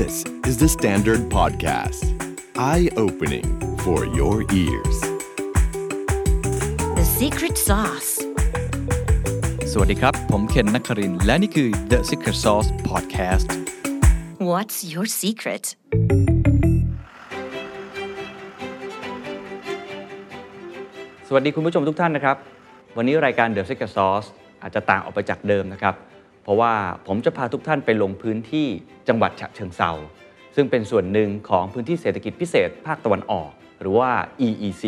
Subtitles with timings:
[0.00, 2.02] This is the Standard Podcast.
[2.56, 3.46] Eye opening
[3.84, 4.96] for your ears.
[6.98, 8.10] The secret sauce.
[9.72, 13.48] สวัสดีครับ ผมเคนนักครินทร์และนี่คือ The Secret Sauce Podcast
[14.50, 15.64] What's your secret?
[21.28, 22.36] สวัสดีคุณผู้ชมทุกท่านนะครับ
[22.96, 24.28] วันนี้รายการ The Secret Sauce
[24.62, 25.96] อาจจะต่างออกไปจากเดิมนะครับ
[26.42, 26.74] เพราะว่า
[27.06, 28.66] ผมจะพาทุกท่านไปลงพื้นที่
[29.08, 29.90] จังหวัดฉะเชิงเซา
[30.56, 34.10] ซึ่งเป็นส่วนหนึ่งของพื้นที่เศรษฐกิจพิเศษภาคตะวันออก หรือว่า
[34.46, 34.84] EEC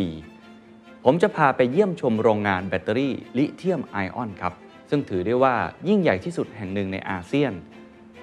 [1.04, 4.54] ผมจะพาไปเยี่ยมชมโรงงานแบตเตอรี่ลิเธียมไอออนครับ
[4.90, 5.54] ซึ่งถือได้ว่า
[5.88, 7.52] ยิ่งใหญ่ที่สุดแห่งหนึ่งในอาเซียน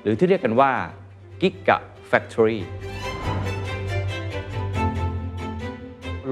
[0.02, 0.72] หรือที่เรียกกันว่า
[1.42, 1.78] Giga
[2.10, 2.60] Factory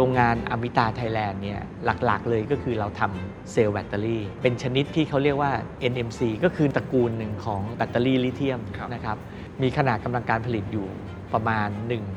[0.01, 1.61] โรงงานอมิตาไทยแลนด์เนี่ย
[2.05, 5.51] หลักๆ เลยก็คือเราทำเซลล์แบตเตอรี่ เป็นชนิดที่เขาเรียกว่า
[5.91, 9.17] NMC ก็คือตระกูลหนึ่งของแบตเตอรี่ลิเธียมครับนะครับ
[9.61, 10.87] มีขนาดกำลังการผลิตอยู่
[11.33, 11.67] ประมาณ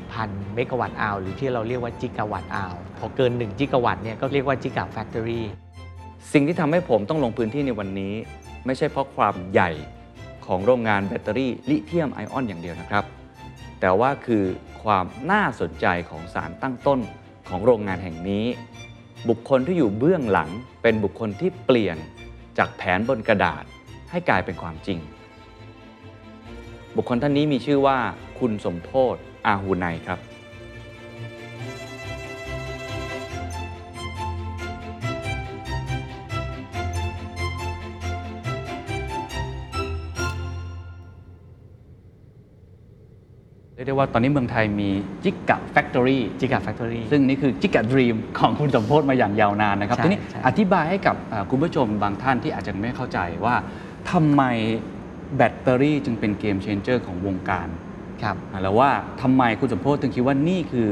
[0.03, 5.45] 1,000 megawatt hour หรือที่เราเรียกว่าจิกะวัตต์อาวพอเกิน 1 gigawatt เนี่ยก็เรียกว่า gigafactory
[6.33, 8.13] สิ่งที่ทำให้ผมต้องลงพื้นที่ในวันนี้
[8.65, 9.71] ไม่ใช่เพราะความใหญ่
[10.45, 13.05] ของโรงงานแบตเตอรี่ลิเธียมไอออนอย่างเดียวนะครับ
[13.81, 14.43] แต่ว่าคือ
[14.83, 16.99] ความน่าสนใจของสารตั้งต้น
[17.49, 18.45] ของโรงงานแห่งนี้
[19.29, 20.49] บุคคลที่อยู่เบื้องหลัง
[20.81, 21.97] เป็นบุคคลที่เปลี่ยน
[22.57, 23.63] จากแผนบนกระดาษ
[24.11, 24.99] ให้กลายเป็นความจริง
[26.95, 27.97] บุคคลท่านนี้มีชื่อว่า
[28.39, 30.19] คุณสมโพศอาหูไนครับ
[43.75, 44.89] เรียกได้ว่าตอนนี้เมืองไทยมี
[45.23, 53.55] gigafactory gigafactory ซึ่งนี่คือ giga dream ของคุณสมโภชน์มาอย่างยาวนานนะครับใช่ทีนี้ใช่อธิบายให้กับอ่าคุณผู้ชมบางท่านที่อาจจะไม่เข้าใจว่า
[54.11, 54.41] ทำไม
[55.37, 57.67] แบตเตอรี่จึงเป็น game changer ของวงการ
[58.23, 58.89] ครับอ่าแล้วว่า
[59.21, 60.89] ทำไมคุณสมโภชน์ถึงคิดว่านี่คือ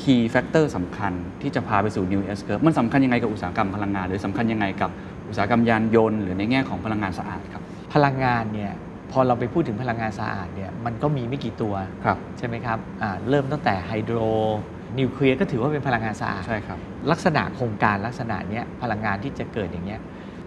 [0.00, 4.90] key factor สำคัญที่จะพาไปสู่ New S Curve มันสำคัญยังไงกับอุตสาหกรรมพลังงาน หรือสำคัญยังไงกับ
[5.28, 7.62] อุตสาหกรรมยานยนต์หรือในแง่ของพลังงานสะอาดครับ
[7.94, 8.72] พลังงานเนี่ย
[9.14, 14.18] พอเราไปพูดถึงพลังงานสะอาดเนี่ยมันก็มีไม่กี่ตัวครับใช่ไหมครับอ่าเริ่มตั้งแต่ไฮโดร
[14.98, 16.78] นิวเคลียร์ก็ถือว่าเป็นพลังงานสะอาดใช่ครับ
[17.10, 20.00] ลักษณะโครงการลักษณะเนี้ยพลังงานที่จะเกิดอย่างเงี้ย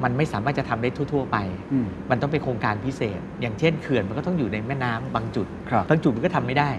[0.04, 1.38] มันไม่สามารถจะทำได้ทั่ว ๆ ไป
[1.74, 6.70] อืมมันต้องเป็นโครงการพิเศษ อย่างเช่นเขื่อนมันก็ต้องอยู่ในแม่น้ำบางจุดครับบางจุดมันก็ทำไม่ได้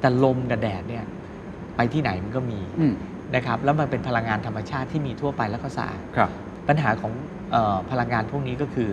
[0.00, 1.04] แต่ลมกับแดดเนี่ย
[1.76, 2.94] ไปที่ไหนมันก็มีอืม
[3.34, 6.30] นะครับ แล้วมันเป็นพลังงานธรรมชาติที่มีทั่วไปแล้วก็สะอาดครับ
[6.68, 7.12] ปัญหาของ
[7.52, 8.90] เออพลังงานพวกนี้ก็คือ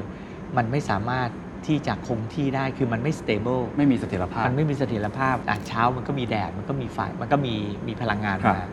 [0.57, 1.29] มันไม่สามารถ
[1.65, 7.55] ที่จะคงที่ได้คือมันไม่ stable ไม่มีเสถียรภาพ มันไม่มีเสถียรภาพอะเช้ามันก็มีแดดมันก็มีไฟมันก็มี
[7.87, 8.65] มีพลังงานครับมา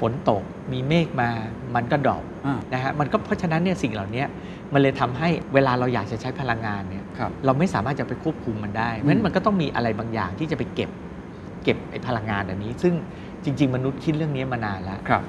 [0.00, 0.42] ฝนตก
[0.72, 1.30] มีเมฆมา
[1.74, 4.24] มันก็ดรอปอ่านะฮะมันก็เพราะฉะนั้นเนี่ยสิ่งเหล่านี้
[4.72, 10.90] มันเลยทำให้เวลาเราอยากจะใช้พลังงานเนี่ยครับ เราไม่สามารถจะไปควบคุมมันได้เพราะฉะนั้นมันก็ต้องมีอะไรบางอย่างที่จะไปเก็บ
[11.64, 12.94] เก็บไอ้พลังงานอันนี้ ซึ่ง
[13.44, 15.22] จริง ๆ มนุษย์คิดเรื่องนี้มานานแล้ว ครับ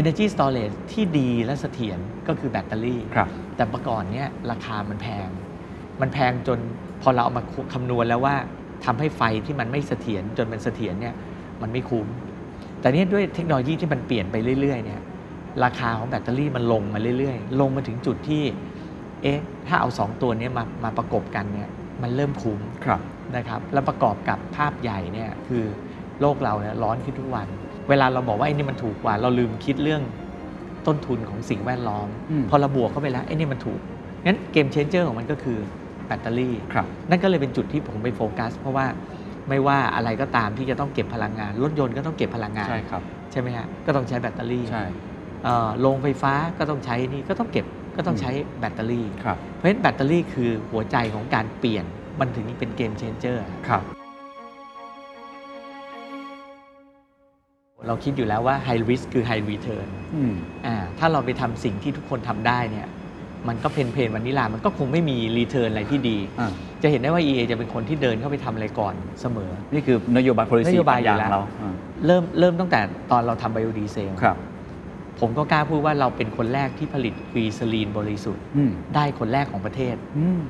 [0.00, 1.98] Energy Storage ที่ดีและเสถียร
[2.28, 5.28] ก็คือแบตเตอรี่ ครับ แต่เมื่อก่อนเนี่ยราคามันแพง
[6.00, 6.58] มันแพงจน
[7.02, 8.36] พอเราเอามาคำนวณแล้วว่า
[8.84, 11.14] ทำให้ไฟที่มันไม่เสถียรจนมันเสถียรเนี่ย
[11.62, 12.06] มันไม่คุ้ม
[12.80, 15.00] แต่เนี่ยด้วยเทคโนโลยีที่มันเปลี่ยนไปเรื่อยๆเนี่ย
[15.64, 18.42] ราคาของแบตเตอรี่มันลงมาเรื่อยๆ ลงมาถึงจุดที่
[19.22, 21.68] เอ๊ะ ถ้าเอาสองตัวเนี้มามาประกบกันเนี่ย
[22.02, 23.00] มันเริ่มคุ้มครับ
[23.36, 25.64] นะครับ แล้วประกอบกับภาพใหญ่เนี่ยคือ
[26.20, 27.48] โลกเราเนี่ยร้อนขึ้นทุกวัน
[27.88, 30.02] เวลาเราบอกว่าไอ้นี่มันถูกกว่า เราลืมคิดเรื่อง
[30.86, 33.80] ต้นทุนของสิ่งแวดล้อมอืมพอเราบวกเข้าไปแล้วไอ้นี่มันถูก
[34.26, 35.58] งั้น game changer ของมันก็คือ
[36.06, 38.86] แบตเตอรี่ครับนั่นก็เลยเป็นจุดที่ผมไปโฟกัส เพราะว่า
[39.48, 44.84] ไม่ว่าอะไรก็ตามที่จะต้องเก็บพลังงาน รถยนต์ก็ต้องเก็บพลังงาน ใช่ครับ ใช่ไหมฮะ ก็ต้องใช้แบตเตอรี่ใช่
[45.44, 47.66] เอ่อโรงไฟฟ้าก็ต้องใช้นี่ก็ต้องเก็บ
[47.96, 48.30] ก็ต้องใช้
[48.60, 51.84] แบตเตอรี่ครับเพราะฉะนั้นแบตเตอรี่คือหัวใจของการเปลี่ยน
[52.20, 53.82] มันถึงเป็น game changer ครับ
[57.86, 60.34] เราคิดอยู่แล้วว่า high risk คือ high return อืม
[60.66, 62.88] อ่าถ้าเราไปทำสิ่งที่ทุกคนทำได้เนี่ย
[63.48, 66.50] มันก็ plain plain vanilla มันก็คงไม่มี return อะไรที่ดีอ่า
[66.82, 71.74] จะเห็นได้ว่า EA จะเป็นคนที่เดินเข้าไปทำอะไรก่อนเสมอ นี่คือนโยบาย policy นโยบายอย่างอยู่แล้วเราอ่า
[72.06, 72.80] เริ่มเริ่มตั้งแต่
[73.10, 74.36] ตอนเราทำไบโอดีเซลครับ
[75.20, 80.40] ผมก็กล้าพูดว่าเราเป็นคนแรกที่ผลิตกลีเซอรีนบริสุทธิ์อืมได้คนแรกของประเทศอืม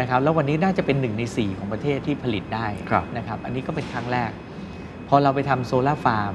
[0.00, 4.30] นะครับ แล้ววันนี้น่าจะเป็นหนึ่งใน 4 ของประเทศที่ผลิตได้ครับนะครับ อันนี้ก็เป็นครั้งแรก
[5.08, 6.34] พอเราไปทำโซลาร์ฟาร์ม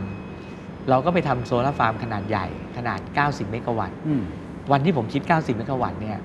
[0.90, 2.48] เราก็ไปทำโซลาร์ฟาร์มขนาดใหญ่
[2.78, 4.24] ขนาด 90 เมกะวัตต์อืม
[4.72, 6.18] วันที่ผมคิด 90 เมกะวัตต์เนี่ย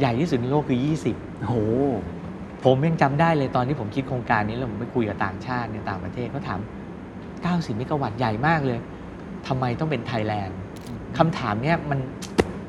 [0.00, 0.78] ใหญ่ที่สุดในโลกคือ
[1.40, 1.56] โอ้โห
[2.10, 6.60] 20ผมยังจำได้เลยตอนที่ผมคิดโครงการนี้แล้วผมไปคุยกับต่างชาติในต่างประเทศเขาถาม
[7.18, 8.78] 90 เมกะวัตต์ใหญ่มากเลย
[9.46, 10.58] ทำไมต้องเป็นไทยแลนด์
[11.18, 12.00] คำถามเนี้ยมัน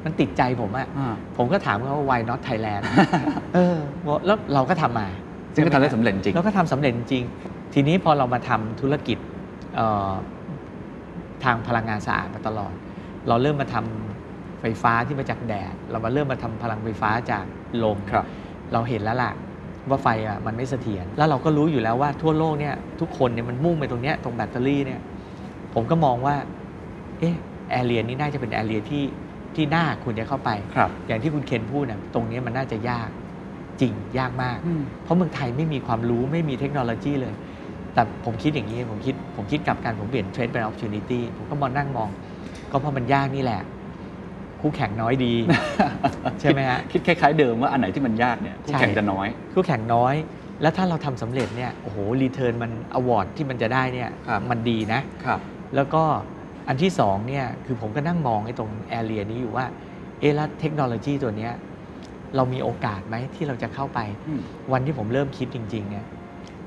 [0.05, 2.83] มันติดใจผมอะอ่าผมก็ถามเขาว่า why not Thailand
[3.53, 3.75] เออ
[4.05, 5.07] บอกแล้วเราก็ทำมา
[5.53, 7.23] ซึ่งก็ทำได้ใช่หมสำเร็จจริง แล้วก็ทำสำเร็จจริง
[7.73, 9.17] ทีนี้พอเรามาทำธุรกิจ
[9.75, 10.11] เอ่อ
[11.43, 12.73] ทางพลังงานสะอาดมาตลอด
[13.27, 17.45] เราเริ่มมาทำไฟฟ้าที่มาจากแดด เรามาเริ่มมาทำพลังไฟฟ้าจาก
[17.83, 18.25] ลมครับ
[18.73, 19.31] เราเห็นแล้วล่ะ
[19.89, 24.99] ว่าไฟอะมันไม่เสถียรแล้วเราก็รู้อยู่แล้วว่าทั่วโลกเนี่ยทุกคนเนี่ยมันมุ่งไปตรงเนี้ยตรงแบตเตอรี่เนี่ย
[25.73, 26.35] ผมก็มองว่า
[27.19, 27.35] เอ๊ะ
[27.71, 29.03] area นี้น่าจะเป็น area ที่
[29.55, 33.09] ที่น่าควรจะเข้าไปครับอย่างที่คุณเคนพูดเนี่ยตรงเนี้ยมันน่าจะยาก
[33.81, 37.35] จริงยากมากอืมเพราะเมืองไทยไม่มีความรู้ไม่มีเทคโนโลยีเลย
[37.93, 42.09] แต่ผมคิดอย่างนี้ผมคิดผมคิดกลับกันผมเปลี่ยน threat เป็น opportunity ผมก็มานั่งมอง
[42.71, 43.61] ก็เพราะมันยากนี่แหละ
[44.61, 45.33] คู่แข่งน้อยดี
[46.41, 50.15] ใช่ไหมฮะคิดคล้ายๆเดิมว่าอันไหนที่มันยากเนี่ยคู่แข่งใช่จะน้อย คู่แข่งน้อย
[50.61, 55.39] แล้วถ้าเราทำสำเร็จเนี่ยโอ้โห return มัน reward ที่มันจะได้เนี่ยครับมันดีนะครับ
[55.75, 56.03] แล้วก็
[56.67, 59.65] อันที่สองเนี่ยคือผมก็นั่งมองไอ้ตรง area นี้อยู่ว่า
[60.19, 61.53] เอ๊ะแล้วเทคโนโลยีตัวเนี้ย
[62.35, 64.41] เรามีโอกาสไหมที่เราจะเข้าไปอืม
[64.71, 66.05] วันที่ผมเริ่มคิดจริงๆเนี่ย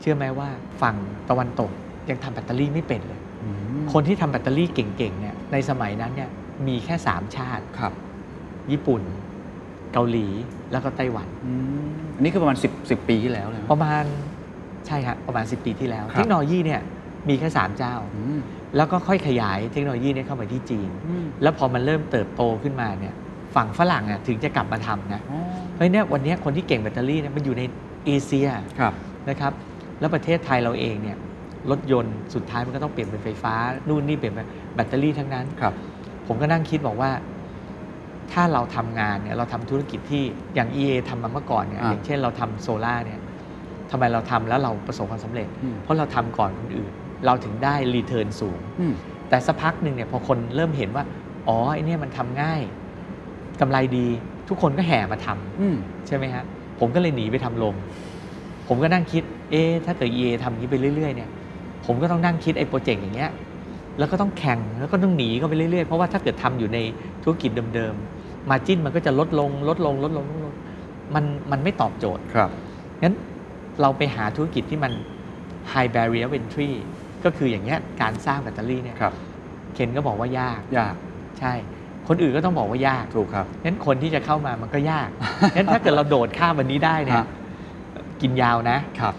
[0.00, 0.49] เชื่อไหมว่า
[0.82, 0.96] ฝั่ง
[1.31, 1.70] ตะวันตก
[2.11, 3.49] ยังทำแบตเตอรี่ไม่เป็นเลยอื
[3.82, 6.31] มคนที่ทำแบตเตอรี่เก่งๆเนี่ยในสมัยนั้นเนี่ย
[6.67, 7.93] มีแค่ 3 ชาติครับ
[8.70, 9.02] ญี่ปุ่น
[9.93, 10.26] เกาหลี
[10.73, 11.55] แล้วก็ไต้หวันอื
[11.87, 14.05] มอันนี้คือประมาณ 10 10 ปีที่แล้วเลยประมาณ
[14.87, 16.81] ใช่ครับประมาณ 10 ปีที่แล้วครับเทคโนโลยีเนี่ย
[17.29, 18.40] มีแค่ 3 เจ้าอืม
[18.76, 23.14] แล้วก็ค่อยขยายเทคโนโลยีเนี่ยเข้าไปที่จีนอืมแล้วพอมันเริ่มเติบโตขึ้นมาเนี่ย
[23.55, 25.38] ฝั่งฝรั่งอะถึงจะกลับมาทำนะอ๋อ
[25.73, 27.62] เพราะฉะนั้นเนี่ยวันเนี้ยคนที่เก่งแบตเตอรี่เนี่ยมันอยู่ใน
[28.06, 28.49] เอเชีย
[28.79, 28.94] ครับ
[29.29, 29.52] นะครับ
[30.00, 31.17] แล้วประเทศไทยเราเองเนี่ย
[31.70, 33.55] รถยนต์สุดท้ายมันก็ต้องเปลี่ยนเป็นไฟฟ้า
[33.88, 35.75] นู่นนี่เปลี่ยนเป็นแบตเตอรี่ทั้งนั้นครับ
[36.26, 37.11] ผมก็นั่งคิดบอกว่า
[38.32, 40.23] ถ้าเราทำงานเนี่ยเราทำธุรกิจที่
[40.55, 43.20] อย่าง EA ทำมาเมื่อก่อนเนี่ยอ่าอย่างเช่นเราทำโซล่าเนี่ย
[43.91, 46.93] ทำไมเราทำแล้วเราประสบความสำเร็จอืมเพราะเราทำก่อนคนอื่น
[47.26, 48.94] เราถึงได้รีเทิร์นสูงอืม
[49.29, 51.05] แต่สักพักหนึ่งเนี่ยพอคนเริ่มเห็นว่า
[51.49, 52.61] อ๋อไอเนี่ยมันทำง่าย
[53.61, 54.06] กำไรดี
[54.49, 55.76] ทุกคนก็แห่มาทำอืม
[56.06, 56.44] ใช่ไหมฮะ
[56.81, 57.76] ผมก็เลยหนีไปทำลม
[58.69, 61.31] ผมก็นั่งคิด เอ๊ะถ้าเกิด EA ทำอย่างนี้ไปเรื่อยๆเนี่ย
[61.87, 63.31] ผมก็ต้องนั่งคิดไอ้โปรเจกต์อย่างเงี้ย
[63.99, 66.79] แล้วก็ต้องแข่งแล้วก็ต้องหนีเข้าไปเรื่อยๆ เพราะว่าถ้าเกิดทำอยู่ใน
[67.23, 70.55] ธุรกิจเดิมๆมาจิ้นมันก็จะลดลงลดลงลดลงลดลง
[71.14, 72.50] มันมันไม่ตอบโจทย์ครับ
[73.02, 73.14] งั้น
[73.81, 74.93] เราไปหาธุรกิจที่มัน
[75.73, 76.70] high barrier of entry
[77.25, 79.12] ก็คืออย่างเงี้ยการสร้างแบตเตอรี่เนี่ยครับ
[79.75, 80.94] เคนก็บอกว่ายากยาก
[81.38, 81.52] ใช่
[82.08, 85.08] คนอื่นก็ต้องบอกว่ายากถูกครับงั้นคนที่จะเข้ามามันก็ยาก
[85.56, 87.26] งั้นถ้าเกิดเราโดดข้ามวันนี้ได้เนี่ยฮะ
[88.23, 89.14] กินยาวนะครับ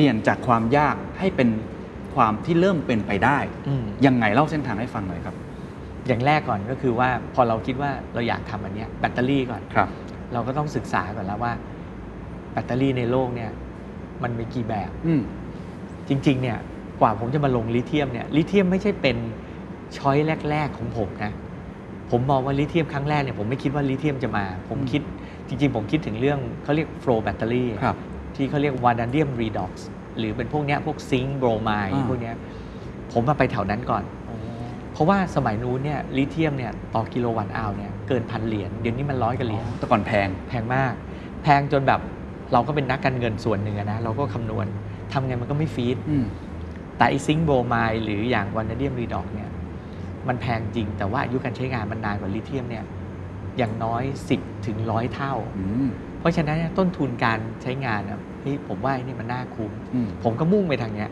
[0.00, 1.48] ปลี่ยนจากความยากให้เป็น
[2.14, 3.38] ความที่เริ่มเป็นไปได้
[3.68, 5.36] อืมยังไงเล่าเส้นทางให้ฟังหน่อยครับ
[6.06, 9.88] อย่างแรกก่อนก็คือว่าพอเราคิดว่าเราอยากทำอันเนี้ยแบตเตอรี่ก่อนครับ
[10.32, 11.52] เราก็ต้องศึกษาก่อนแล้วว่า
[12.52, 13.50] แบตเตอรี่ในโลกเนี่ย
[14.22, 15.22] มันมีกี่แบบอืม
[16.08, 16.58] จริง ๆ เนี่ย
[17.00, 19.16] กว่าผมจะมาลงลิเธียมเนี่ยลิเธียมไม่ใช่เป็น
[19.96, 20.16] choice
[20.50, 21.32] แรก ๆ ของผมนะ
[22.10, 25.02] ผมมองว่าลิเธียมครั้งแรกเนี่ยผมไม่คิดว่าลิเธียมจะมาผมอืมคิด
[25.48, 27.96] จริง ๆ ผมคิดถึงเรื่องเขาเรียก flow battery ครับ
[28.36, 32.36] ที่เขาเรียก vanadium redox หรือเป็นพวกเนี้ยพวก zinc bromide อ่า พวกเนี้ย
[33.12, 34.04] ผมมาไปแถวนั้นก่อน
[34.92, 40.92] เพราะว่าสมัยนู้นเนี่ยลิเธียมเนี่ยต่อ kilowatt hour เนี่ยเกินพันเหรียญเดี๋ยวนี้มันร้อยกว่าเหรียญ แต่ก่อนแพง แพงมาก
[41.42, 42.00] แพงจนแบบ
[42.52, 44.66] เราก็เป็นนักการเงินส่วนหนึ่งอะนะ เราก็คำนวณ
[45.12, 46.24] ทำไงมันก็ไม่ฟีด อืม
[46.96, 49.50] แต่ไอซิงค์โบรไมด์หรืออย่างวานาเดียมรีดอกเนี่ย
[50.28, 52.84] มันแพงจริง แต่ว่าอายุการใช้งานมันนานกว่าลิเธียมเนี่ย
[53.58, 54.02] อย่างน้อย
[54.34, 55.88] 10 ถึงร้อยเท่า อืม
[56.20, 61.10] เพราะฉะนั้นเนี่ยต้นทุนการใช้งานอะเฮ้ยผมว่าไอ้นี่มันน่าคุ้มอืมผมก็มุ่งไปทางเนี้ย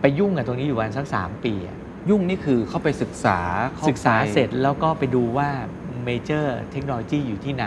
[0.00, 1.76] ไปยุ่งกับตรงนี้อยู่วันสักสามปีอะ
[2.10, 3.38] ยุ่งนี่คือเข้าไปศึกษา
[3.76, 5.48] เข้ไปศึกษาเสร็จแล้วก็ไปดูว่า
[6.04, 7.66] major technology อยู่ที่ไหน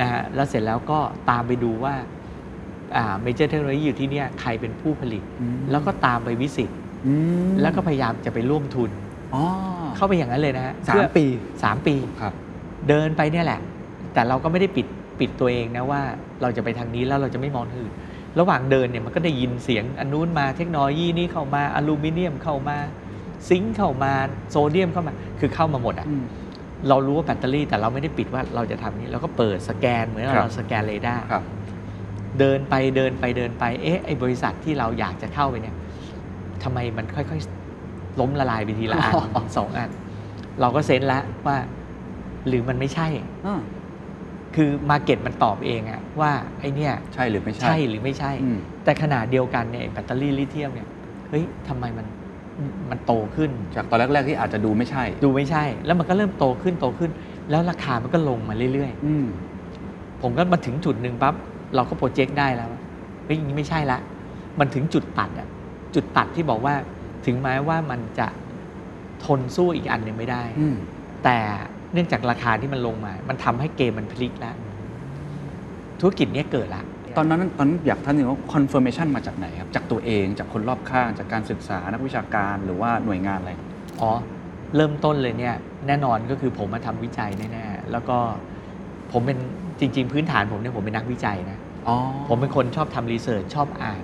[0.00, 0.98] นะฮะแล้วเสร็จแล้วก็
[1.30, 1.94] ตามไปดูว่า
[3.22, 6.70] major technology อยู่ที่เนี่ยใครเป็นผู้ผลิตอืมแล้วก็ตามไป visit
[7.06, 7.14] อื
[7.48, 8.90] มแล้วก็พยายามจะไปร่วมทุน
[9.34, 9.44] อ๋อ
[9.96, 11.24] เข้าไปอย่างนั้นเลยนะฮะสามเพื่อปี
[11.62, 12.32] สามปีครับ
[12.88, 13.60] เดินไปเนี่ยแหละ
[14.14, 14.86] แต่เราก็ไม่ได้ปิด
[15.22, 16.02] ปิดตัวเองนะว่า
[16.42, 17.94] เราจะไปทางนี้แล้วเราจะไม่มองทางอื่น
[18.38, 22.76] ระหว่างเดินเนี่ยมันก็ได้ยินเสียงอันนู้นมาเทคโนโลยีนี้เข้ามาอลูมิเนียมเข้ามา
[23.48, 24.12] zinc เข้ามา
[24.50, 26.24] โซเดียมเข้ามาคือเข้ามาหมดอะอืม
[26.88, 31.42] เรารู้ว่าแบตเตอรี่แต่เราไม่ได้ปิดว่าเราจะทำนี้เราก็เปิดสแกนเหมือนครับเราสแกนเรดาร์ครับ
[32.38, 35.76] เดินไปเดินไปเดินไปเอ๊ะไอบริษัทที่เราอยากจะเข้าไปเนี่ย
[36.62, 39.14] ทำไมมันค่อยๆ ล้มละลายไปทีละอัน
[39.56, 39.90] สองอัน
[40.60, 41.56] เราก็ sense แล้วว่า
[42.48, 43.06] หรือมันไม่ใช่
[43.46, 43.60] อ่า
[44.56, 50.88] คือ market มันตอบเองอะว่าไอเนี่ยใช่หรือไม่ใช่ใช่หรือไม่ใช่ อืม แต่ขนาดเดียวกันเนี่ยไอ้แบตเตอรี่ลิเธียมเนี่ย
[51.28, 52.06] เฮ้ยทำไมมัน
[52.90, 57.10] มันโตขึ้น จากตอนแรก ๆ ที่อาจจะดูไม่ใช่ ดูไม่ใช่ แล้วมันก็เริ่มโตขึ้นโตขึ้น
[57.50, 59.26] แล้วราคามันก็ลงมาเรื่อยอืม
[59.74, 61.34] ๆ ผมก็มาถึงจุดหนึ่งปั๊บ
[61.74, 62.80] เราก็โปรเจกต์ได้แล้วว่า
[63.24, 63.98] เฮ้ยอย่างนี้ไม่ใช่ละ
[64.58, 65.48] มันถึงจุดตัดอะ
[65.94, 66.74] จุดตัดที่บอกว่า
[67.26, 68.28] ถึงแม้ว่ามันจะ
[69.24, 70.76] ทนสู้อีกอันหนึ่งไม่ได้ อืม
[71.24, 71.38] แต่
[71.92, 74.56] เนื่องจากราคาที่มันลงมา มันทำให้เกมมันพลิกแล้ว
[76.00, 76.82] ธุรกิจเนี้ยเกิดละ
[77.16, 83.52] ตอนนั้นตอนนั้นอยากท่านนึงว่า confirmation มาจากไหนครับ จากตัวเอง จากคนรอบข้าง จากการศึกษา นักวิชาการ หรือว่าหน่วยงานอะไร
[84.00, 84.10] อ๋อ
[84.76, 85.54] เริ่มต้นเลยเนี่ย
[85.86, 88.16] แน่นอนก็คือผมมาทำวิจัยแน่ๆ แล้วก็
[89.12, 89.38] ผมเป็น
[89.80, 91.58] จริง ๆ พื้นฐานผมเนี่ยผมเป็นนักวิจัยนะ
[91.88, 91.96] อ๋อ
[92.28, 94.02] ผมเป็นคนชอบทำรีเสิร์ชชอบอ่าน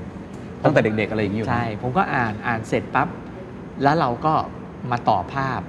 [0.62, 3.09] ตั้งแต่เด็ก ๆ อะไรอย่างนี้อยู่ ใช่ ผมก็อ่านอ่านเสร็จปั๊บ
[3.83, 4.33] แล้วเราก็
[4.90, 5.61] มาต่อภาพ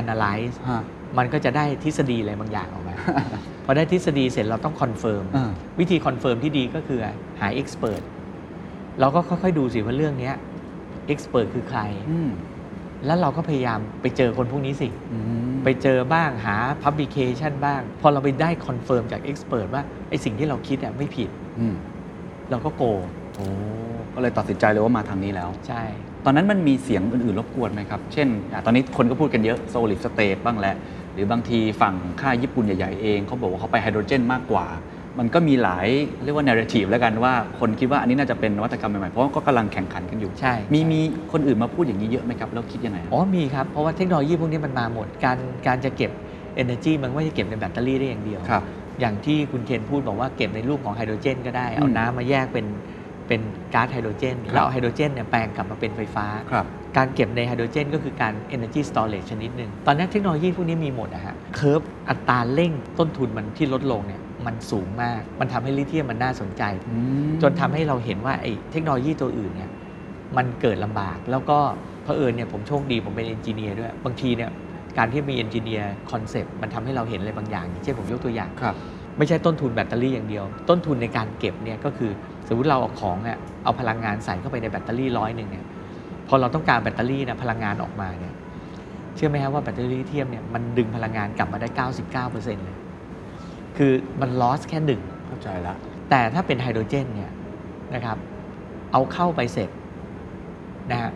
[0.00, 0.84] analyze ฮะ
[1.18, 2.94] มันก็จะได้ทฤษฎีอะไรบางอย่างออกมา
[3.64, 6.98] พอได้ทฤษฎีเสร็จเราต้อง confirm อ่าวิธี confirm ที่ดีก็คือ
[7.40, 8.02] หา expert
[9.00, 10.30] เราก็ค่อยๆดูสิว่าเรื่องเนี้
[11.06, 11.80] expert คือใคร
[12.10, 12.28] อืม
[13.06, 15.18] แล้วเราก็พยายามไปเจอคนพวกนี้สิอื
[15.52, 21.74] มไปเจอบ้างหาพับ l ิเคชันบ้าง พอเราไปได้ confirm จาก expert ว่าไอสิ่งที่เราคิดอะไม่ผิดอืม
[22.50, 22.82] เราก็ go
[23.34, 23.46] โอ้
[24.14, 25.82] ก็เลยตัดสินใจเลยว่ามาทางนี้แล้ว ใช่
[26.24, 30.76] ตอนนั้นมันมีเสียงอื่นๆรบกวนไหมครับ เช่นอะตอนนี้คนก็พูดกันเยอะ solid state บ้างแหละ
[31.14, 34.66] หรือบางทีฝั่งค่ายญี่ปุ่นใหญ่ๆเองเขาบอกว่าเขาไปไฮโดรเจนมากกว่า
[35.18, 35.86] มันก็มีหลาย
[36.24, 41.00] เรียกว่า narrative แล้วกันว่าคนคิดว่าอันนี้น่าจะเป็นนวัตกรรมใหม่ๆเพราะว่าก็กำลังแข่งขันกันอยู่ใช่มีใช่มี
[41.32, 46.10] คนอื่นมาพูดอย่างนี้เยอะไหมครับแล้วคิดยังไงครับอ๋อมีครับเพราะว่าเทคโนโลยีพวกนี้มันมาหมดการการจะเก็บ
[46.62, 48.64] Energy มันไม่ใช่เก็บในแบตเตอรี่ได้อย่างเดียวครับ
[49.00, 52.66] อย่างที่คุณเคนพูดบอกว่าเก็บในรูปของไฮโดรเจนก็ได้เอาอืมน้ำมาแยกเป็น
[53.28, 53.40] เป็น
[53.74, 56.66] ก๊าซไฮโดรเจนครับแล้วเอาไฮโดรเจนเนี่ยแปลงกลับมาเป็นไฟฟ้าครับ
[56.96, 66.96] การเก็บในไฮโดรเจนก็คือการ energy storage ชนิดหนึ่ง ตอนนี้เทคโนโลยีพวกนี้มีหมดอะฮะ curve อัตราเร่งต้นทุนมันที่ลดลงเนี่ยมันสูงมาก มันทำให้ลิเธียมมันน่าสนใจอื
[67.28, 69.70] มจนทำให้เราเห็นว่าไอ้เทคโนโลยีตัวอื่นเนี่ย
[70.36, 71.58] มันเกิดลำบาก แล้วก็
[72.04, 74.50] เผอิญเนี่ยผมโชคดีผมเป็น engineer ด้วย บางทีเนี่ย
[74.98, 78.76] การที่มี engineer concept มันทำให้เราเห็นอะไรบางอย่างอย่าง เช่นผมยกตัวอย่างครับ
[79.18, 82.10] ไม่ใช่ต้นทุนแบตเตอรี่อย่างเดียว ต้นทุนในการเก็บเนี่ยก็คือ
[82.48, 85.64] สมมติเราเอาของเนี่ยเอาพลังงานใส่เข้าไปในแบตเตอรี่ร้อยหนึ่งเนี่ย
[86.28, 88.34] พอเราต้องการแบตเตอรี่นะพลังงานออกมาเนี่ย
[89.16, 92.76] เชื่อไหมครับว่าแบตเตอรี่ลิเทียมเนี่ยมันดึงพลังงานกลับมาได้ 99%เลย
[93.76, 95.76] คือมัน loss แค่หนึ่งเข้าใจแล้ว
[96.10, 97.30] แต่ถ้าเป็นไฮโดรเจนเนี่ย
[97.94, 98.16] นะครับ
[98.92, 99.70] เอาเข้าไปเสร็จ
[100.90, 101.10] นะฮะ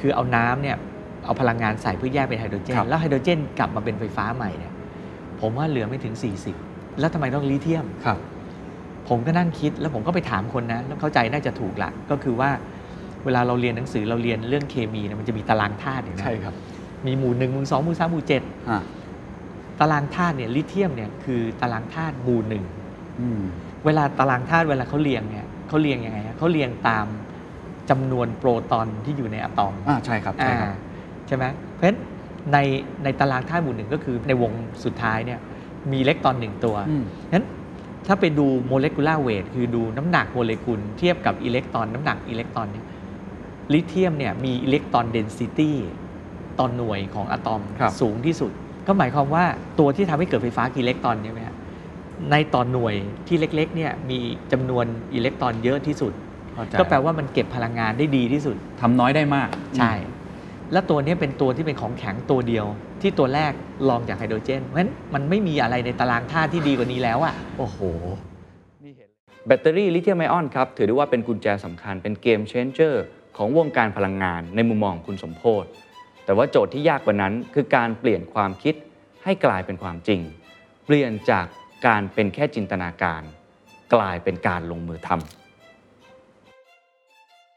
[0.00, 0.76] คือเอาน้ำเนี่ย
[1.24, 4.72] เอาพลังงานใส่เพื่อแยกเป็นไฮโดรเจนครับแล้วไฮโดรเจนกลับมาเป็นไฟฟ้าใหม่เนี่ย
[5.40, 6.14] ผมว่าเหลือไม่ถึง
[6.56, 8.18] 40 แล้วทำไมต้องลิเทียมครับ
[9.08, 12.50] ผมก็นั่งคิดแล้วผมก็ไปถามคนนะแล้วเข้าใจน่าจะถูกหลักก็คือว่า
[13.24, 16.54] เวลาเราเรียนหนังสือเราเรียนเรื่องเคมีเนี่ยมันจะมีตารางธาตุอยู่นะใช่ครับ
[17.06, 18.82] มีหมู่หนึ่งหมู่สองหมู่สามหมู่เจ็ดฮะ
[19.80, 22.64] ตารางธาตุเนี่ยลิเทียมเนี่ยคือตารางธาตุหมู่หนึ่ง
[23.20, 23.40] อืม
[23.84, 27.06] เวลาตารางธาตุเวลาเขาเรียงเนี่ยเขาเรียงยังไงฮะเขาเรียงตาม
[27.90, 30.76] จำนวนโปรตอนที่อยู่ในอะตอมอ่าใช่ครับใช่ครับอ่า
[31.26, 31.98] ใช่ไหมเพราะฉะนั้น
[32.52, 32.58] ใน
[33.04, 34.52] ในตารางธาตุหมู่หนึ่งก็คือในวง
[34.84, 35.40] สุดท้ายเนี่ย
[35.90, 37.46] มีอิเล็กตรอนหนึ่งตัวอืมนั้น
[38.08, 42.86] ถ้าไปดู molecular weight คือดูน้ำหนักโมเลกุลเทียบกับอิเล็กตรอนน้ำหนักอิเล็กตรอนเนี่ย
[43.72, 45.76] ลิเทียมเนี่ยมี electron density
[46.58, 48.52] ต่อหน่วยของอะตอมครับสูงที่สุด
[48.86, 49.44] ก็หมายความว่า
[49.78, 51.56] ตัวที่ทำให้เกิดไฟฟ้าคืออิเล็กตรอนใช่ไหมฮะ
[52.30, 52.94] ในต่อหน่วย
[53.26, 54.18] ที่เล็กๆเนี่ยมี
[54.52, 54.84] จำนวน
[55.14, 56.12] อิเล็กตรอนเยอะที่สุด
[56.54, 59.48] เข้าใจก็แปลว่ามันเก็บพลังงานได้ดีที่สุดทำน้อยได้มาก
[59.78, 59.92] ใช่
[60.72, 62.66] และตัวนี้เป็นตัวที่เป็นของแข็งตัวเดียว
[63.02, 63.52] ที่ตัวแรก
[63.88, 67.78] รองจากไฮโดรเจน เพราะฉะนั้นมันไม่มีอะไรในตารางธาตุที่ดีกว่านี้แล้วอะโอ้โห
[69.46, 73.04] แบตเตอรี่ลิเธียมไอออนครับถือได้ว่าเป็นกุญแจสำคัญเป็น game changer
[73.36, 75.64] ของวงการพลังงานในมุมมองของคุณสมโภชน์
[76.24, 78.74] แต่ว่าโจทย์ที่ยากกว่านั้นคือการเปลี่ยนความคิด
[79.24, 80.20] ให้กลายเป็นความจริง
[80.86, 81.46] เปลี่ยนจาก
[81.86, 83.22] การเป็นแค่จินตนาการ
[83.94, 85.37] กลายเป็นการลงมือทำ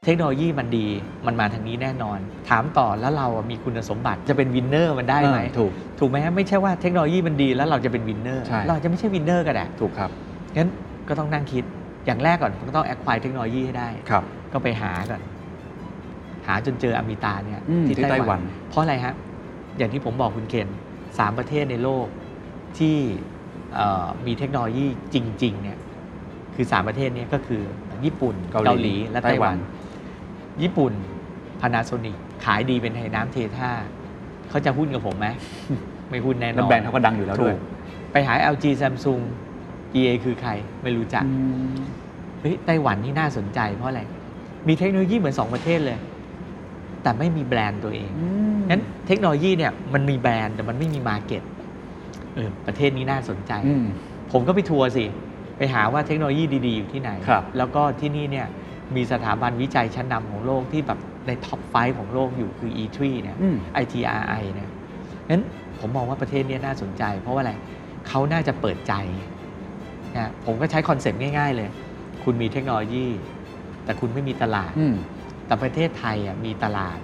[0.05, 0.88] เทคโนโลยีมันดี
[1.25, 10.12] มันมาทางนี้แน่นอน ถามต่อแล้วเราอะมีคุณสมบัติจะเป็น winner มันได้ไหมเออถูกถูกไหมฮะไม่ใช่ว่าเทคโนโลยีมันดีแล้วเราจะเป็น winner ใช่เราอาจจะไม่ใช่ winner ก็ได้ถูกครับ
[10.58, 10.70] งั้น
[11.08, 11.63] ก็ต้องนั่งคิด
[12.05, 15.22] อย่างแรกก่อนก็ต้อง acquire เทคโนโลยีให้ได้ครับก็ไปหาก่อน
[16.48, 19.13] หาจนเจอ Amita เนี่ยอืมที่ไต้หวัน เพราะอะไรฮะ
[19.77, 20.67] อย่างที่ผมบอกคุณเคน
[21.20, 22.08] สามประเทศในโลก
[22.77, 22.98] ที่
[23.75, 25.77] เอ่อมีเทคโนโลยีจริงๆเนี่ย
[26.55, 27.62] คือสามประเทศเนี้ก็คือ
[28.05, 30.93] ญี่ปุ่นเกาหลีและไต้ไต้หหวัวันนญี่ปุ่น
[31.61, 33.71] Panasonic ขายดีเป็นไทยน้ำเทท่า
[34.49, 35.27] เขาจะหุ้นกับผมไหม
[36.09, 37.59] ไม่หุ้นแน่นอนแล้วแบรนด์เขาก็ดังอยู่แล้วด้วยถูก
[38.11, 39.21] ไปหา LG Samsung
[39.99, 40.51] EA คือใคร
[40.83, 41.33] ไม่รู้จักอื
[41.73, 41.75] ม
[42.39, 44.01] เฮ้ยไต้หวันนี่น่าสนใจเพราะอะไร
[44.67, 45.97] มีเทคโนโลยีเหมือนสองประเทศเลย
[47.03, 48.09] แต่ไม่มีแบรนด์ตัวเอง
[48.69, 51.43] งั้นเทคโนโลยีเนี่ยมันมีแบรนด์แต่มันไม่มี market
[52.35, 53.85] เออประเทศนี้น่าสนใจอืม
[54.31, 55.05] ผมก็ไปทัวร์สิ
[55.57, 58.47] ไปหาว่าเทคโนโลยีดี ๆ อยู่ที่ไหนครับแล้วก็ที่นี่เนี่ย
[58.95, 64.69] มีสถาบันวิจัยชั้นนำของโลกที่แบบใน top five ของโลกอยู่คือ E3 เนี่ยอืม ITRI เนี่ย
[65.29, 65.41] งั้น
[65.79, 67.53] ผมมองว่าประเทศเนี้น่าสนใจ เพราะว่าอะไร
[68.07, 68.93] เขาน่าจะเปิดใจ
[70.17, 71.69] นะผมก็ใช้ concept ง่าย ๆ เลย
[72.24, 73.07] คุณมีเทคโนโลยี
[73.86, 74.95] แต่คุณไม่มีตลาดอืม
[75.48, 77.03] แต่ประเทศไทยอะมีตลาดพ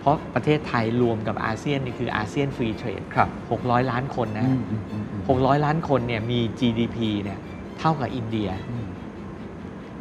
[0.00, 3.28] เพราะประเทศไทยรวมกับอาเซียนนี่คืออาเซียนฟรีเทรดครับ
[3.62, 7.38] 600 ล้านคนนะอืมอืมอืมอืม600 ล้านคนเนี่ยมี GDP เนี่ย
[7.78, 8.86] เท่ากับอินเดียอืม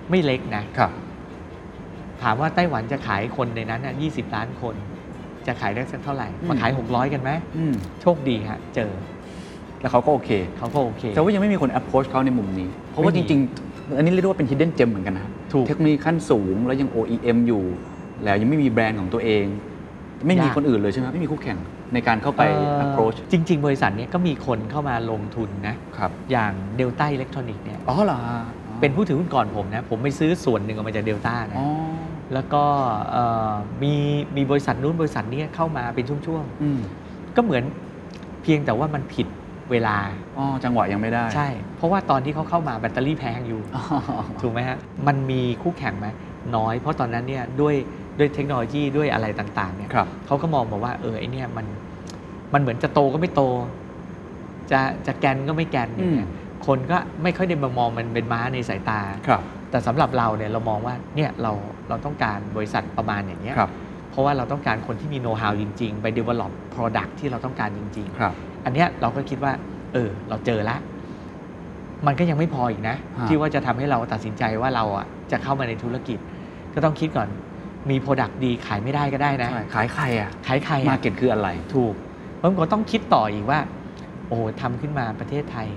[0.10, 0.92] ไม่เล็กนะครับ
[2.24, 4.76] ถามว่าไต้หวันจะขายคนในนั้นน่ะ20ล้านคน
[5.48, 8.92] จะขายได้สักเท่าไหร่ มาขาย 600 กันไหมอืมโชคดีฮะเจอ
[9.82, 17.64] แล้วเขาก็โอเคเขาก็โอเค แต่ว่ายังไม่มีคน approach เขาในมุมนี้ เพราะว่าไม่จมีริง ๆ อันนี้เรียกได้ว่าเป็น hidden gem เหมือนกันนะถูกเทคโนโลยีขั้นสูงแล้วยัง OEM อยู่
[18.24, 19.46] แล้วยังไม่มีแบรนด์ของตัวเอง
[20.28, 21.58] ไม่มียากคนอื่นเลยใช่ไหมไม่มีคู่แข่ง
[21.94, 28.42] ในการเข้าไปเอ่อ approach จริง ๆ บริษัทเนี้ก็มีคนเข้ามาลงทุนนะครับอย่างเดลต้าอิเล็กทรอนิกส์เนี่ยอ๋อเหรอฮะ
[28.82, 31.68] เป็นผู้ถือหุ้นก่อนผมนะ ผมไปซื้อส่วนหนึ่งออกมาจากเดลต้านะอ๋อ
[32.34, 32.64] แล้วก็
[33.12, 33.52] เอ่อ
[33.84, 33.94] มี
[34.36, 37.64] มีบริษัทนู้นบริษัทนี้เข้ามาเป็นช่วงอืมๆก็เหมือน
[38.44, 39.28] เพียงแต่ว่ามันผิด
[39.72, 39.98] เวลา
[40.38, 43.84] อ๋อจังหวะยังไม่ได้ ใช่ เพราะว่าตอนที่เขาเข้ามาแบตเตอรี่แพงอยู่อ๋อ
[44.42, 44.78] ถูกไหมฮะ
[45.08, 46.08] มันมีคู่แข่งไหม
[46.56, 47.76] น้อย เพราะตอนนั้นเนี่ยด้วย
[48.20, 51.66] ด้วยเทคโนโลยีด้วยอะไรต่างๆเนี่ยครับเขาก็มองบอกว่าเออไอเนี่ยมัน
[52.54, 53.42] มันเหมือนจะโตก็ไม่โต
[54.72, 56.30] จะจะแกนก็ไม่แกนอย่างเงี้ย
[56.68, 59.42] คนก็ไม่ค่อยได้มามองมันเป็นม้าในสายตาครับ
[59.74, 61.52] แต่สำหรับเราเนี่ยเรามองว่าเนี่ยเรา
[61.90, 63.72] เราต้องการบริษัทประมาณอย่างเงี้ยครับ
[64.12, 69.54] เพราะว่าเราต้องการคนที่มีโน้ตฮาวจริง ๆ ไป develop product ที่เราต้องการจริงครับๆอันเนี้ยเราก็คิดว่า
[69.94, 70.80] เออเราเจอแล้ว
[72.08, 76.20] มันก็ยังไม่พออีกนะฮะที่ว่าจะทำให้เราตัดสินใจว่าเราอะจะเข้ามาในธุรกิจ
[76.74, 77.30] ก็ต้องคิดก่อน
[77.90, 81.94] มีโปรดักต์ดีขายไม่ได้ก็ได้นะใช่ขายใครอะ ขายใครมาอะเก็ตคืออะไร ถูก
[82.38, 83.60] เพราะมันก็ต้องคิดต่ออีกว่า
[84.28, 85.68] โอ้โหทำขึ้นมาประเทศไทย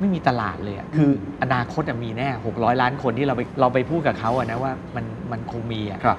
[0.00, 1.10] ไม่มีตลาดเลยอะคือ
[1.42, 6.18] อนาคตอะมีแน่ 600 ล้านคนที่เราไปเราไปพูดกับเขาอะนะว่ามันมันคงมีอะครับ